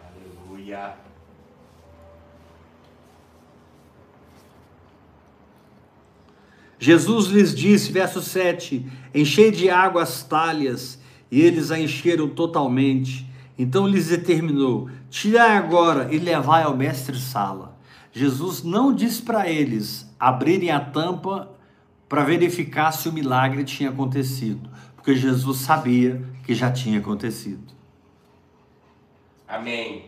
[0.00, 1.03] Aleluia.
[6.78, 10.98] Jesus lhes disse, verso 7: Enchei de água as talhas,
[11.30, 13.28] e eles a encheram totalmente.
[13.58, 17.78] Então lhes determinou: Tirai agora e levai ao mestre-sala.
[18.12, 21.50] Jesus não disse para eles abrirem a tampa
[22.08, 27.74] para verificar se o milagre tinha acontecido, porque Jesus sabia que já tinha acontecido.
[29.48, 30.06] Amém.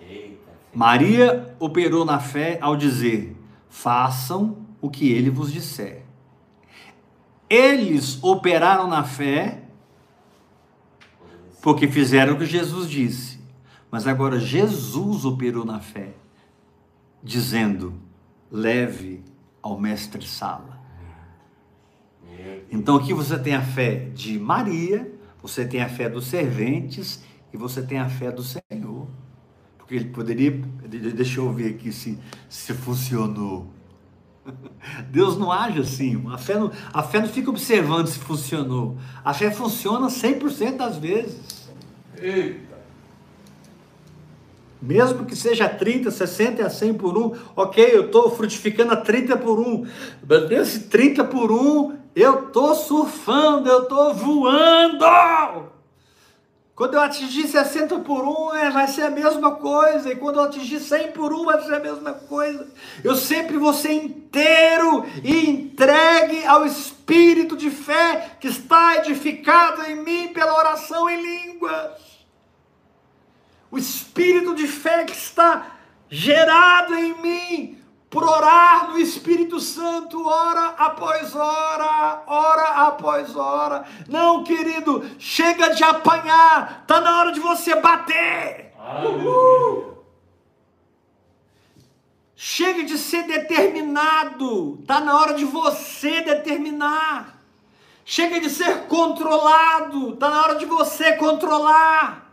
[0.00, 0.52] Eita.
[0.74, 3.33] Maria operou na fé ao dizer:
[3.74, 6.04] façam o que ele vos disser.
[7.50, 9.64] Eles operaram na fé
[11.60, 13.40] porque fizeram o que Jesus disse.
[13.90, 16.14] Mas agora Jesus operou na fé,
[17.22, 17.94] dizendo:
[18.50, 19.24] leve
[19.60, 20.80] ao mestre Sala.
[22.70, 25.12] Então aqui você tem a fé de Maria,
[25.42, 28.83] você tem a fé dos serventes e você tem a fé do Senhor.
[29.84, 30.50] Porque ele poderia,
[31.14, 32.18] deixa eu ver aqui se,
[32.48, 33.66] se funcionou.
[35.12, 36.24] Deus não age assim.
[36.32, 38.96] A fé não, a fé não fica observando se funcionou.
[39.22, 41.70] A fé funciona 100% das vezes.
[42.18, 42.74] Eita.
[44.80, 48.96] Mesmo que seja 30, 60 e a 100 por um, ok, eu estou frutificando a
[48.96, 49.86] 30 por um.
[50.26, 55.73] Mas nesse 30 por um, eu estou surfando, eu estou voando.
[56.74, 60.10] Quando eu atingir 60 por 1, é, vai ser a mesma coisa.
[60.10, 62.66] E quando eu atingir 100 por 1, vai ser a mesma coisa.
[63.04, 70.02] Eu sempre vou ser inteiro e entregue ao espírito de fé que está edificado em
[70.02, 71.92] mim pela oração em línguas.
[73.70, 75.76] O espírito de fé que está
[76.10, 77.83] gerado em mim
[78.14, 83.84] por orar no Espírito Santo, hora após hora, hora após hora.
[84.08, 88.72] Não, querido, chega de apanhar, está na hora de você bater.
[89.04, 89.98] Uhul.
[92.36, 97.34] Chega de ser determinado, está na hora de você determinar.
[98.04, 102.23] Chega de ser controlado, está na hora de você controlar.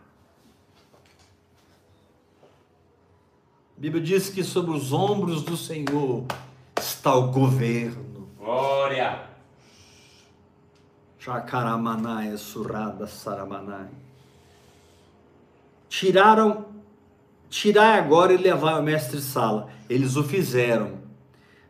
[3.82, 6.24] Bíblia diz que sobre os ombros do Senhor
[6.78, 8.28] está o governo.
[8.38, 9.24] Glória.
[11.18, 13.88] Chacaramanai, surrada, saramanai.
[15.88, 16.66] Tiraram,
[17.50, 19.68] tirai agora e levai ao mestre Sala.
[19.90, 21.00] Eles o fizeram.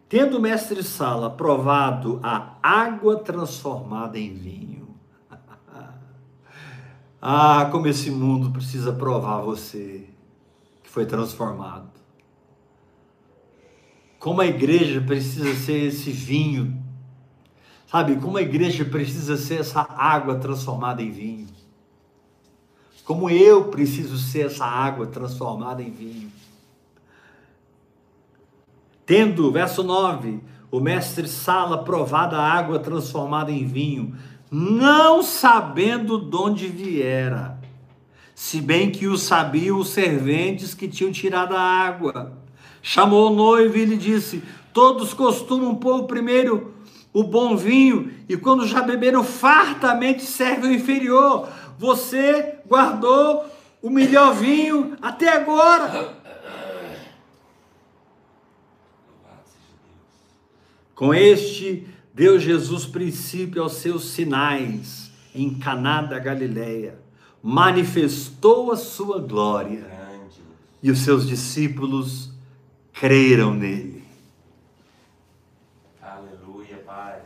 [0.07, 4.95] Tendo o mestre Sala provado a água transformada em vinho.
[7.23, 10.11] ah, como esse mundo precisa provar você
[10.83, 12.02] que foi transformado.
[14.23, 16.81] Como a igreja precisa ser esse vinho,
[17.89, 18.15] sabe?
[18.15, 21.49] Como a igreja precisa ser essa água transformada em vinho.
[23.05, 26.31] Como eu preciso ser essa água transformada em vinho.
[29.05, 34.17] Tendo, verso 9, o mestre Sala provada a água transformada em vinho,
[34.49, 37.59] não sabendo de onde viera,
[38.37, 42.41] se bem que o sabiam os serventes que tinham tirado a água
[42.83, 46.75] chamou o noivo e lhe disse: Todos costumam pôr primeiro
[47.13, 51.49] o bom vinho, e quando já beberam fartamente, serve o inferior.
[51.79, 53.45] Você guardou
[53.83, 56.21] o melhor vinho até agora.
[60.95, 66.99] Com este, deu Jesus princípio aos seus sinais em Caná da Galileia.
[67.43, 69.91] Manifestou a sua glória.
[70.83, 72.32] E os seus discípulos
[72.93, 74.05] creram nele.
[76.01, 77.21] Aleluia, Pai.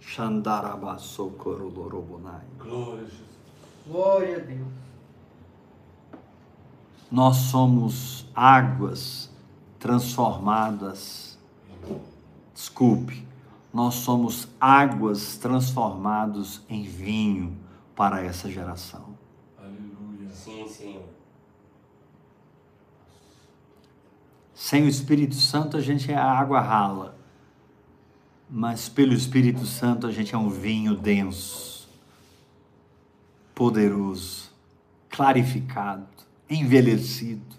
[0.00, 2.42] Xandarabasocorolorobonai.
[2.58, 3.28] Glória a Jesus.
[3.86, 4.88] Glória a Deus.
[7.10, 9.30] Nós somos águas
[9.78, 11.38] transformadas.
[12.52, 13.26] Desculpe,
[13.72, 17.56] nós somos águas transformados em vinho
[17.94, 19.16] para essa geração.
[19.56, 20.28] Aleluia.
[20.32, 21.04] Sim, Senhor.
[24.68, 27.16] Sem o Espírito Santo a gente é a água rala,
[28.50, 31.88] mas pelo Espírito Santo a gente é um vinho denso,
[33.54, 34.50] poderoso,
[35.08, 36.06] clarificado,
[36.50, 37.56] envelhecido,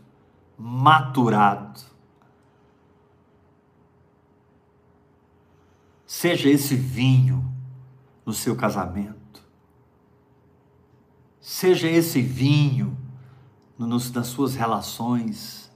[0.56, 1.81] maturado.
[6.06, 7.44] Seja esse vinho
[8.23, 9.44] no seu casamento,
[11.41, 12.95] seja esse vinho
[13.80, 15.69] nos, nas suas relações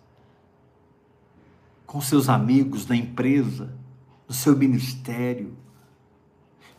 [1.93, 3.71] com seus amigos na empresa,
[4.27, 5.55] no seu ministério.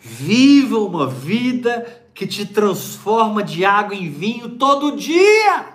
[0.01, 5.67] Viva uma vida que te transforma de água em vinho todo dia.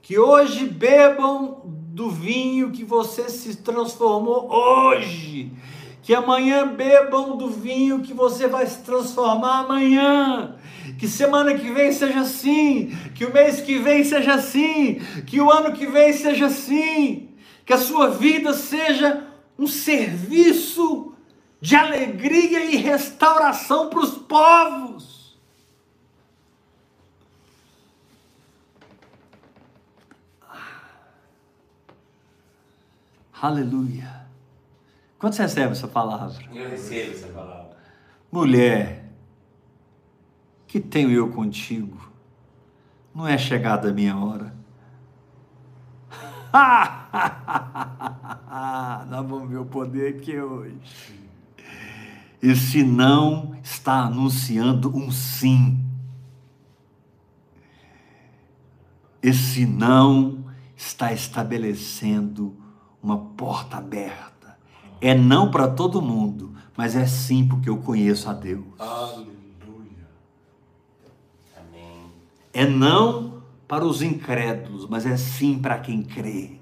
[0.00, 5.52] Que hoje bebam do vinho que você se transformou hoje.
[6.00, 10.56] Que amanhã bebam do vinho que você vai se transformar amanhã.
[10.98, 15.50] Que semana que vem seja assim, que o mês que vem seja assim, que o
[15.50, 17.30] ano que vem seja assim,
[17.64, 19.26] que a sua vida seja
[19.58, 21.14] um serviço
[21.60, 25.12] de alegria e restauração para os povos.
[33.40, 34.22] Aleluia.
[35.18, 36.44] Quando você recebe essa palavra?
[36.54, 37.76] Eu recebo essa palavra.
[38.30, 39.01] Mulher,
[40.72, 42.10] que tenho eu contigo?
[43.14, 44.56] Não é chegada a minha hora.
[49.10, 50.74] Nós vamos ver o poder aqui hoje.
[52.42, 55.84] Esse não está anunciando um sim.
[59.22, 62.56] Esse não está estabelecendo
[63.02, 64.56] uma porta aberta.
[65.02, 68.64] É não para todo mundo, mas é sim porque eu conheço a Deus.
[68.78, 69.42] Aleluia.
[71.56, 72.10] Amém.
[72.52, 76.58] É não para os incrédulos, mas é sim para quem crê.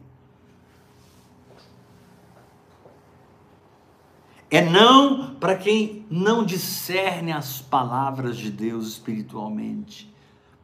[4.50, 10.12] É não para quem não discerne as palavras de Deus espiritualmente,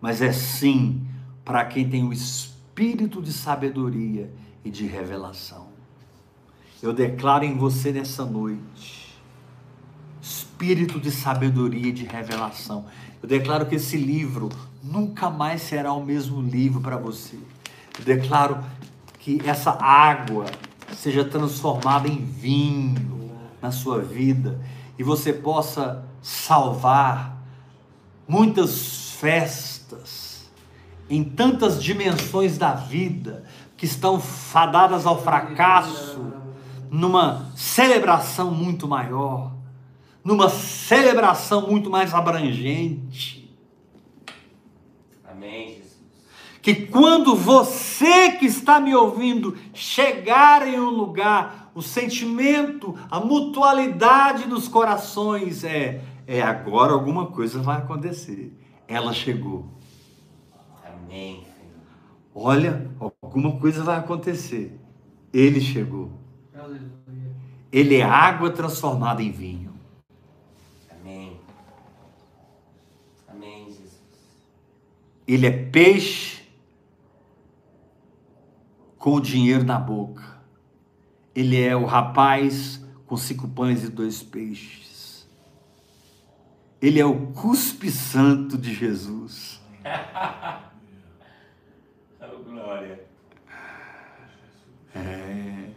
[0.00, 1.06] mas é sim
[1.44, 4.32] para quem tem o espírito de sabedoria
[4.64, 5.68] e de revelação.
[6.82, 9.05] Eu declaro em você nessa noite,
[10.56, 12.86] espírito de sabedoria e de revelação.
[13.22, 14.48] Eu declaro que esse livro
[14.82, 17.36] nunca mais será o mesmo livro para você.
[17.98, 18.64] Eu declaro
[19.18, 20.46] que essa água
[20.96, 23.30] seja transformada em vinho
[23.60, 24.58] na sua vida
[24.98, 27.36] e você possa salvar
[28.26, 30.48] muitas festas
[31.10, 33.44] em tantas dimensões da vida
[33.76, 36.32] que estão fadadas ao fracasso,
[36.90, 39.55] numa celebração muito maior,
[40.26, 43.56] numa celebração muito mais abrangente.
[45.24, 45.96] Amém, Jesus.
[46.60, 54.48] Que quando você que está me ouvindo chegar em um lugar, o sentimento, a mutualidade
[54.48, 58.52] dos corações é é agora alguma coisa vai acontecer.
[58.88, 59.64] Ela chegou.
[60.84, 61.84] Amém, Senhor.
[62.34, 62.90] Olha,
[63.22, 64.76] alguma coisa vai acontecer.
[65.32, 66.10] Ele chegou.
[67.70, 69.66] Ele é água transformada em vinho.
[70.90, 71.40] Amém.
[73.28, 74.00] Amém, Jesus.
[75.26, 76.42] Ele é peixe
[78.98, 80.22] com o dinheiro na boca.
[81.34, 85.28] Ele é o rapaz com cinco pães e dois peixes.
[86.80, 89.60] Ele é o cuspe santo de Jesus.
[92.44, 93.04] Glória.
[94.94, 95.70] É.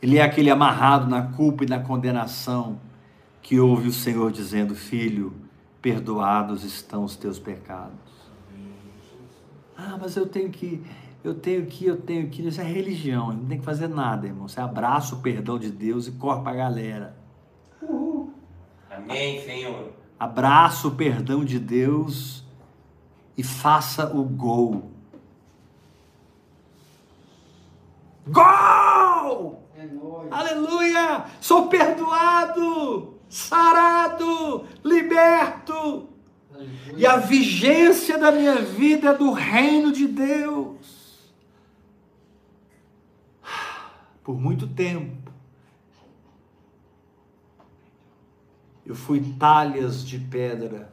[0.00, 2.80] Ele é aquele amarrado na culpa e na condenação
[3.42, 5.47] que ouve o Senhor dizendo: Filho,
[5.80, 8.08] perdoados estão os teus pecados.
[9.76, 10.84] Ah, mas eu tenho que,
[11.22, 12.46] eu tenho que, eu tenho que.
[12.46, 14.48] Isso é religião, não tem que fazer nada, irmão.
[14.48, 17.16] Você abraça o perdão de Deus e corre para a galera.
[18.90, 19.92] Amém, Senhor.
[20.18, 22.44] Abraça o perdão de Deus
[23.36, 24.90] e faça o gol.
[28.26, 29.62] Gol!
[29.76, 30.32] É nóis.
[30.32, 31.24] Aleluia!
[31.40, 36.08] Sou perdoado, sarado, liberto.
[36.96, 41.32] E a vigência da minha vida é do reino de Deus.
[44.24, 45.32] Por muito tempo,
[48.84, 50.92] eu fui talhas de pedra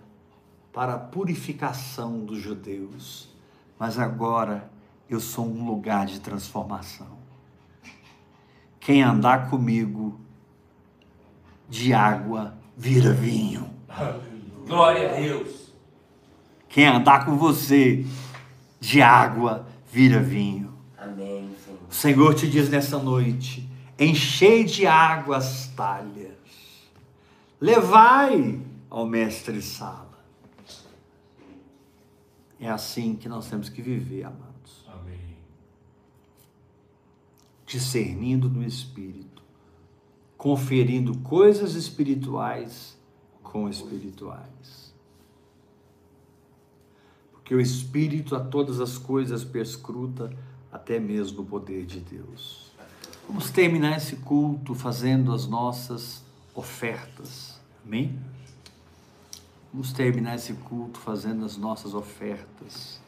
[0.71, 3.33] para a purificação dos judeus,
[3.79, 4.69] mas agora
[5.09, 7.17] eu sou um lugar de transformação.
[8.79, 10.19] Quem andar comigo
[11.69, 13.69] de água vira vinho.
[14.65, 15.73] Glória a Deus.
[16.67, 18.05] Quem andar com você
[18.79, 20.73] de água vira vinho.
[20.97, 21.79] Amém, Senhor.
[21.89, 26.33] O Senhor te diz nessa noite: enchei de água as talhas,
[27.61, 30.05] levai ao mestre Sala.
[32.59, 35.37] É assim que nós temos que viver, amados, Amém.
[37.65, 39.34] discernindo no espírito,
[40.45, 42.95] conferindo coisas espirituais
[43.41, 44.93] com espirituais.
[47.31, 50.31] Porque o espírito a todas as coisas perscruta,
[50.72, 52.72] até mesmo o poder de Deus.
[53.27, 56.23] Vamos terminar esse culto fazendo as nossas
[56.53, 57.59] ofertas.
[57.84, 58.15] Amém?
[59.73, 63.01] Vamos terminar esse culto fazendo as nossas ofertas.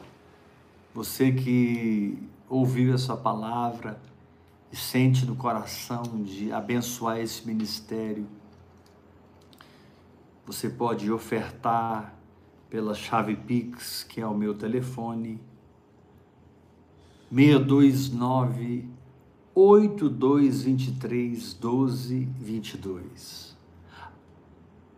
[0.92, 3.96] Você que ouviu essa palavra
[4.72, 8.26] e sente no coração de abençoar esse ministério,
[10.46, 12.14] você pode ofertar
[12.70, 15.40] pela chave Pix, que é o meu telefone,
[17.34, 18.86] 629
[19.54, 23.56] 8223 1222.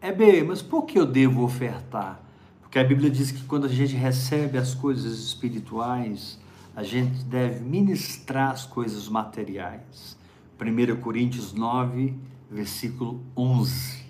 [0.00, 2.22] É bem, mas por que eu devo ofertar?
[2.60, 6.38] Porque a Bíblia diz que quando a gente recebe as coisas espirituais,
[6.74, 10.16] a gente deve ministrar as coisas materiais.
[10.60, 12.14] 1 Coríntios 9,
[12.50, 14.00] versículo 11.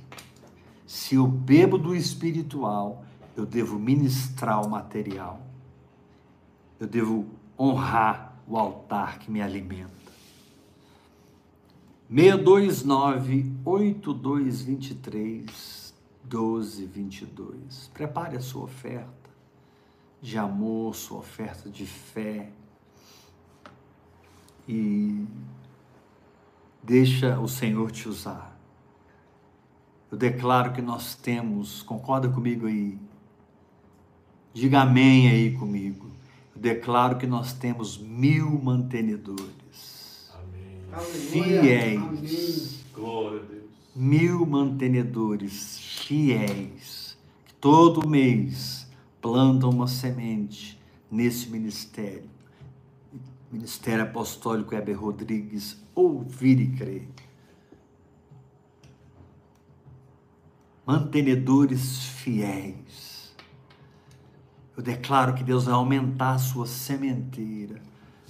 [0.87, 3.05] Se eu bebo do espiritual,
[3.37, 5.41] eu devo ministrar o material.
[6.79, 7.27] Eu devo
[7.59, 9.91] honrar o altar que me alimenta.
[12.09, 17.91] 629 8223 1222.
[17.95, 19.20] Prepare a sua oferta
[20.21, 22.51] de amor, sua oferta de fé.
[24.69, 25.25] E
[26.83, 28.59] deixa o Senhor te usar.
[30.11, 32.99] Eu declaro que nós temos, concorda comigo aí?
[34.53, 36.11] Diga amém aí comigo.
[36.55, 40.31] Eu declaro que nós temos mil mantenedores.
[40.35, 41.05] Amém.
[41.31, 42.01] Fiéis.
[42.03, 42.81] Amém.
[42.93, 43.71] Glória a Deus.
[43.95, 47.17] Mil mantenedores fiéis
[47.47, 48.80] que todo mês
[49.21, 50.81] plantam uma semente
[51.11, 52.31] nesse ministério.
[53.51, 57.09] Ministério Apostólico Heber Rodrigues, ouvir e crer.
[60.87, 63.35] Mantenedores fiéis.
[64.77, 67.83] Eu declaro que Deus vai aumentar a sua sementeira.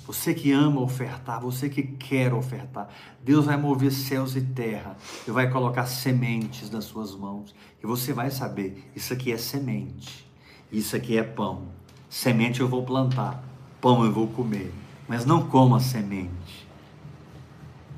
[0.06, 2.88] Você que ama ofertar, você que quer ofertar,
[3.22, 4.96] Deus vai mover céus e terra
[5.28, 7.54] e vai colocar sementes nas suas mãos.
[7.82, 10.28] E você vai saber: isso aqui é semente,
[10.72, 11.62] isso aqui é pão.
[12.08, 13.42] Semente eu vou plantar,
[13.80, 14.72] pão eu vou comer.
[15.08, 16.68] Mas não coma a semente,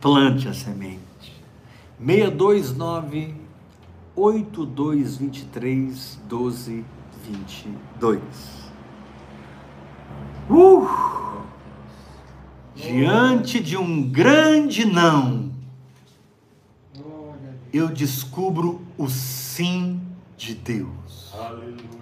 [0.00, 1.02] plante a semente.
[1.98, 3.34] 629
[4.14, 8.20] 8223 1222.
[10.50, 10.86] Uh!
[12.74, 15.52] Diante de um grande não,
[17.72, 20.00] eu descubro o sim
[20.36, 21.01] de Deus.
[21.46, 21.92] Aleluia.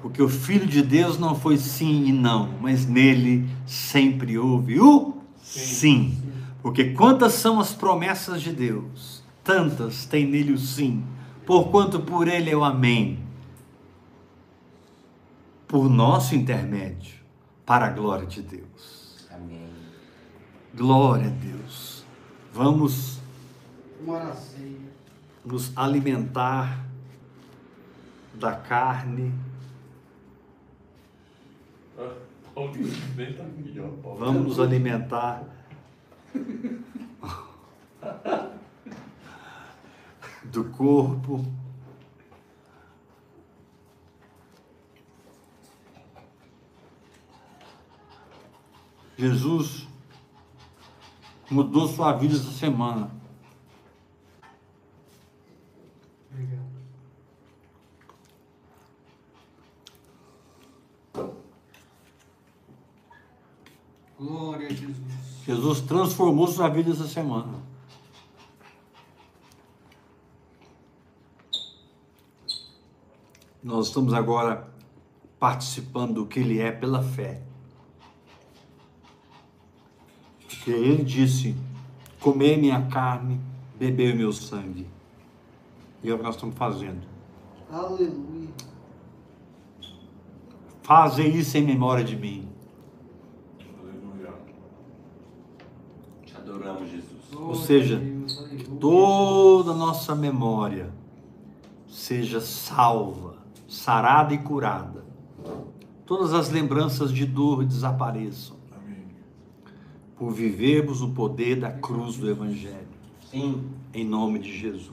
[0.00, 5.18] Porque o Filho de Deus não foi sim e não, mas nele sempre houve o
[5.36, 6.16] sim.
[6.62, 9.22] Porque quantas são as promessas de Deus?
[9.42, 11.04] Tantas tem nele o sim.
[11.44, 13.18] Porquanto por ele é o amém.
[15.66, 17.14] Por nosso intermédio,
[17.64, 19.26] para a glória de Deus.
[19.32, 19.68] Amém.
[20.74, 22.04] Glória a Deus.
[22.52, 23.20] Vamos
[25.44, 26.85] nos alimentar
[28.36, 29.32] da carne,
[31.98, 32.14] Ah,
[32.54, 33.44] tá
[34.18, 35.42] vamos nos alimentar
[40.44, 41.44] do corpo.
[49.18, 49.88] Jesus
[51.50, 53.10] mudou sua vida essa semana.
[56.30, 56.66] Obrigado.
[64.18, 64.96] Glória a Jesus.
[65.44, 67.60] Jesus transformou sua vida essa semana.
[73.62, 74.68] Nós estamos agora
[75.38, 77.42] participando do que Ele é pela fé.
[80.46, 81.54] Porque Ele disse:
[82.20, 83.40] comer minha carne,
[83.76, 84.86] beber meu sangue.
[86.02, 87.06] E é o que nós estamos fazendo.
[87.70, 88.48] Aleluia.
[90.82, 92.48] Fazer isso em memória de mim.
[93.80, 94.32] Aleluia.
[96.24, 97.10] Te adoramos, Jesus.
[97.32, 97.96] Glória seja.
[97.96, 98.64] Aleluia.
[98.80, 100.92] Toda a nossa memória
[101.88, 103.36] seja salva,
[103.68, 105.04] sarada e curada.
[106.04, 108.56] Todas as lembranças de dor desapareçam.
[108.72, 109.06] Amém.
[110.16, 112.86] por vivermos o poder da cruz do Evangelho.
[113.30, 114.92] Sim, Em nome de Jesus.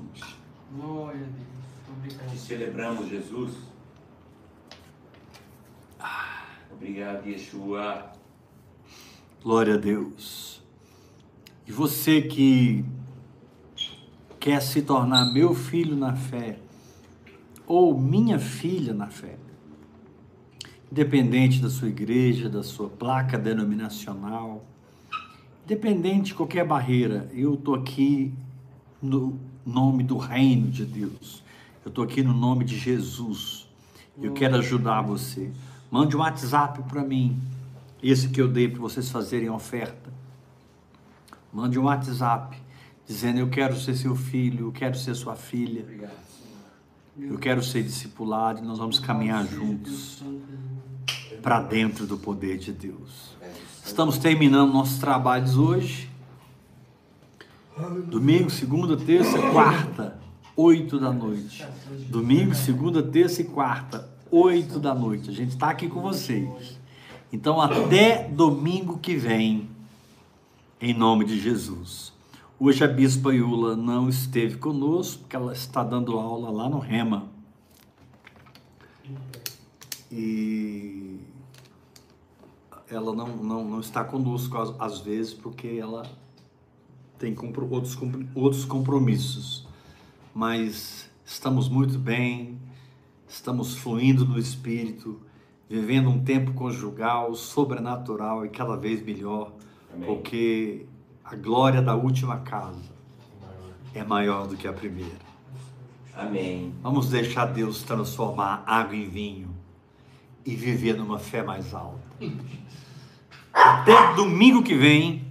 [0.75, 1.97] Glória a Deus.
[1.97, 2.37] Obrigado.
[2.37, 3.51] celebramos, Jesus.
[6.71, 8.11] Obrigado, Yeshua.
[9.43, 10.52] Glória a Deus.
[11.73, 12.85] E você que
[14.39, 16.59] quer se tornar meu filho na fé,
[17.65, 19.39] ou minha filha na fé,
[20.91, 24.63] independente da sua igreja, da sua placa denominacional,
[25.65, 28.31] independente de qualquer barreira, eu estou aqui
[29.01, 31.43] no nome do reino de Deus.
[31.83, 33.67] Eu estou aqui no nome de Jesus.
[34.21, 35.49] Eu quero ajudar você.
[35.89, 37.35] Mande um WhatsApp para mim,
[38.03, 40.13] esse que eu dei para vocês fazerem oferta.
[41.53, 42.57] Mande um WhatsApp
[43.07, 45.85] dizendo: Eu quero ser seu filho, eu quero ser sua filha,
[47.15, 50.23] eu quero ser discipulado e nós vamos caminhar juntos
[51.43, 53.37] para dentro do poder de Deus.
[53.85, 56.09] Estamos terminando nossos trabalhos hoje.
[58.07, 60.19] Domingo, segunda, terça, quarta,
[60.55, 61.67] oito da noite.
[62.09, 65.29] Domingo, segunda, terça e quarta, oito da noite.
[65.29, 66.79] A gente está aqui com vocês.
[67.31, 69.69] Então, até domingo que vem,
[70.83, 72.11] em nome de Jesus.
[72.59, 77.31] Hoje a Bispa Iula não esteve conosco, porque ela está dando aula lá no Rema.
[80.11, 81.21] E
[82.89, 86.05] ela não, não, não está conosco às, vezes, porque ela
[87.17, 87.97] tem compro- outros,
[88.35, 89.65] outros compromissos.
[90.35, 92.59] Mas estamos muito bem,
[93.25, 95.21] estamos fluindo no Espírito,
[95.69, 99.53] vivendo um tempo conjugal, sobrenatural e cada vez melhor,
[99.93, 100.07] Amém.
[100.07, 100.85] porque
[101.23, 102.91] a glória da última casa
[103.93, 105.21] é maior do que a primeira.
[106.15, 106.73] Amém.
[106.81, 109.49] Vamos deixar Deus transformar água em vinho
[110.45, 112.01] e viver numa fé mais alta.
[113.53, 115.25] Até domingo que vem,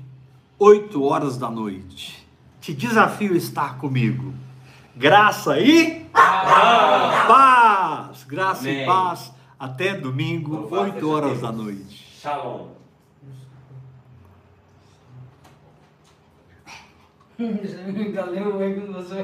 [0.59, 2.27] 8 horas da noite.
[2.61, 4.33] Te desafio a estar comigo.
[4.97, 8.25] Graça e paz.
[8.25, 8.87] Graça e Amém.
[8.87, 9.33] paz.
[9.59, 12.09] Até domingo, Louvado 8 seja horas da noite.
[12.21, 12.69] Shalom.
[17.39, 19.15] Ainda leu o ego no nosso.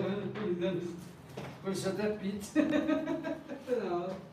[1.62, 2.60] Por isso até pizza.
[3.68, 4.27] Não.